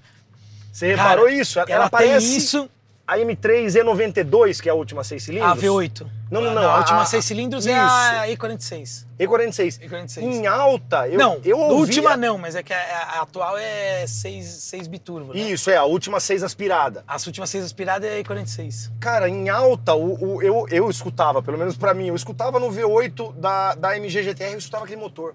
[0.70, 1.58] Você reparou Cara, isso?
[1.58, 2.70] Ela, ela, tem parece isso.
[3.06, 5.52] A M3 E92, que é a última seis cilindros.
[5.52, 6.06] A V8.
[6.28, 7.74] Não, não, Ah, não, A a- última a- seis cilindros isso.
[7.74, 9.06] é a E46.
[9.18, 9.78] E46.
[9.80, 10.22] E46.
[10.22, 11.76] Em alta, eu, não, eu a ouvia...
[11.78, 15.32] última não, mas é que a, a atual é 6, seis biturbo.
[15.32, 15.40] Né?
[15.40, 17.04] Isso, é, a última seis aspirada.
[17.06, 18.90] As últimas seis aspiradas é E46.
[18.98, 22.68] Cara, em alta, o, o- eu, eu escutava, pelo menos pra mim, eu escutava no
[22.72, 25.34] V8 da, da MG GTR, eu escutava aquele motor.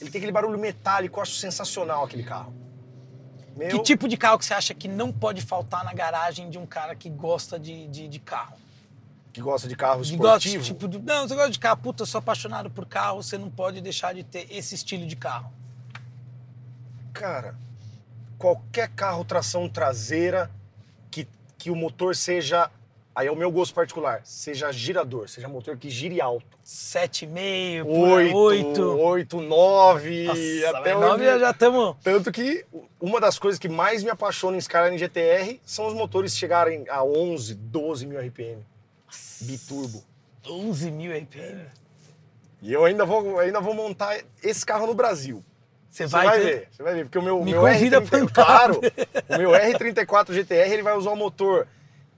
[0.00, 2.54] Ele tem aquele barulho metálico, eu acho sensacional aquele carro.
[3.58, 6.56] Meu, Que tipo de carro que você acha que não pode faltar na garagem de
[6.58, 8.56] um cara que gosta de, de, de carro?
[9.32, 10.64] que gosta de carro De gosta, esportivo.
[10.64, 13.48] tipo, de- não, você gosta de carro, puta, eu sou apaixonado por carro, você não
[13.50, 15.52] pode deixar de ter esse estilo de carro.
[17.12, 17.54] Cara,
[18.38, 20.50] qualquer carro tração traseira
[21.10, 22.70] que, que o motor seja,
[23.18, 26.46] aí é o meu gosto particular, seja girador, seja motor que gire alto.
[26.64, 28.82] 7,5, 8, 8.
[28.82, 31.40] 8, 9, Nossa, até mas nove onde...
[31.40, 31.96] já estamos.
[32.00, 32.64] Tanto que
[33.00, 37.02] uma das coisas que mais me apaixona em Skyline GTR são os motores chegarem a
[37.02, 38.64] 11, 12 mil RPM.
[39.40, 40.04] Biturbo.
[40.46, 41.66] 11 mil RPM.
[42.62, 45.44] E eu ainda vou, ainda vou montar esse carro no Brasil.
[45.90, 48.22] Você vai, vai, ver, você vai ver, porque o meu, Me meu convida pra R30,
[48.22, 48.44] entrar.
[48.44, 48.80] claro,
[49.28, 51.66] o meu R34 GTR ele vai usar o motor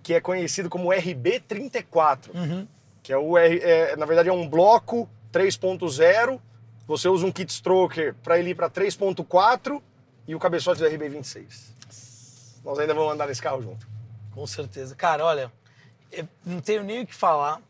[0.02, 2.66] que é conhecido como RB34, Uhum.
[3.02, 6.40] que é o R, é, na verdade é um bloco 3.0.
[6.86, 9.80] Você usa um kit stroker para ele ir para 3.4
[10.26, 11.70] e o cabeçote do RB26.
[12.64, 13.86] Nós ainda vamos andar nesse carro junto.
[14.32, 14.94] Com certeza.
[14.94, 15.52] Cara, olha,
[16.12, 17.60] eu não tenho nem o que falar.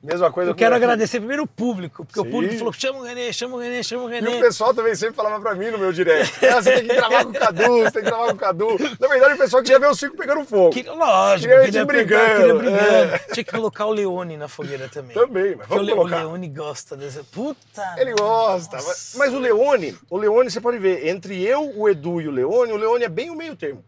[0.00, 2.28] Mesma coisa Eu quero o- agradecer primeiro o público, porque Sim.
[2.28, 4.40] o público falou: chama o Renê, chama o Renê, chama o E o Renê.
[4.40, 6.46] pessoal também sempre falava pra mim no meu direct.
[6.46, 8.66] Ah, você tem que gravar com o Cadu, você tem que gravar com o Cadu.
[9.00, 10.70] Na verdade, o pessoal queria ver o circo pegando fogo.
[10.70, 13.14] Que, lógico, Queria queria brigando, queria brigando.
[13.14, 13.18] é.
[13.32, 15.14] Tinha que colocar o Leone na fogueira também.
[15.16, 16.16] Também, mas o, vamos o colocar.
[16.18, 17.24] Leone gosta dessa.
[17.24, 17.82] Puta!
[17.96, 18.76] Ele gosta.
[18.76, 22.30] Mas, mas o Leone, o Leone, você pode ver, entre eu, o Edu e o
[22.30, 23.84] Leone, o Leone é bem o meio termo.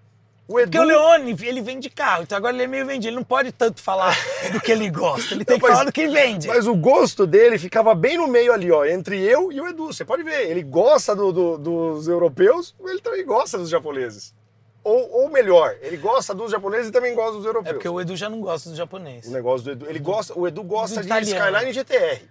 [0.53, 3.07] O Edu, Porque o Leone, ele vende carro, então agora ele é meio vendido.
[3.09, 4.17] Ele não pode tanto falar
[4.53, 6.49] do que ele gosta, ele tem Não, que mas- falar do que vende.
[6.49, 9.87] Mas o gosto dele ficava bem no meio ali, ó, entre eu e o Edu.
[9.87, 14.35] Você pode ver, ele gosta do- do- dos europeus, ele também gosta dos japoneses.
[14.83, 17.71] Ou, ou melhor, ele gosta dos japoneses e também gosta dos europeus.
[17.71, 19.27] É porque o Edu já não gosta do japonês.
[19.27, 21.31] O negócio do Edu, ele gosta, o Edu gosta Do de.
[21.31, 22.23] Skyline GTR.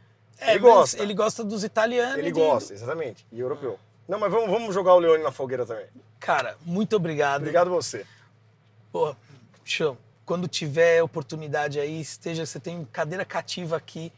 [0.42, 1.02] É, ele gosta.
[1.02, 2.18] Ele gosta dos italianos.
[2.18, 3.26] Ele e de- gosta, exatamente.
[3.32, 3.80] E europeu.
[4.10, 5.86] Não, mas vamos, vamos jogar o Leone na fogueira também.
[6.20, 7.42] Cara, muito obrigado.
[7.42, 8.08] Obrigado você.
[8.92, 9.16] Pô,
[9.64, 9.96] chão.
[10.26, 14.12] Quando tiver oportunidade aí, esteja, você tem cadeira cativa aqui,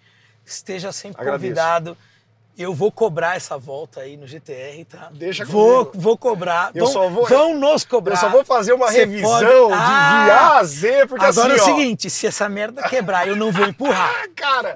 [0.45, 1.43] esteja sempre Agradeço.
[1.43, 1.97] convidado.
[2.61, 5.09] Eu vou cobrar essa volta aí no GTR, tá?
[5.11, 6.01] Deixa vou, comigo.
[6.03, 6.71] vou cobrar.
[6.75, 8.13] Eu vão, só vou- vão nos cobrar.
[8.15, 10.37] Eu só vou fazer uma Você revisão pode- de, de Ah!
[10.51, 13.35] A a Z, porque Agora assim, é o ó, seguinte, se essa merda quebrar, eu
[13.35, 14.11] não vou empurrar.
[14.23, 14.75] Ah, cara,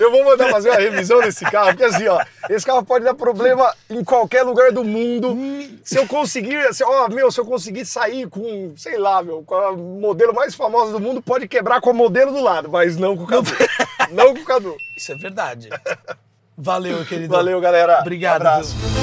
[0.00, 3.14] eu vou mandar fazer uma revisão desse carro, porque assim, ó, esse carro pode dar
[3.14, 5.36] problema em qualquer lugar do mundo.
[5.82, 9.54] Se eu conseguir, se, ó, meu, se eu conseguir sair com, sei lá, meu, com
[9.54, 13.16] a modelo mais famosa do mundo, pode quebrar com o modelo do lado, mas não
[13.16, 13.50] com o Cadu.
[14.10, 14.76] não com o Cadu.
[14.96, 15.68] Isso é verdade.
[16.56, 17.32] Valeu, querido.
[17.32, 18.00] Valeu, galera.
[18.00, 18.36] Obrigado.
[18.36, 18.74] Abraço.
[18.76, 18.94] viu?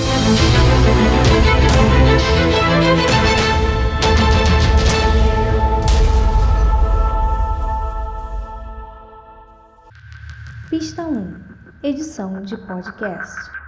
[10.69, 11.35] Pista 1
[11.83, 13.60] Edição de podcast.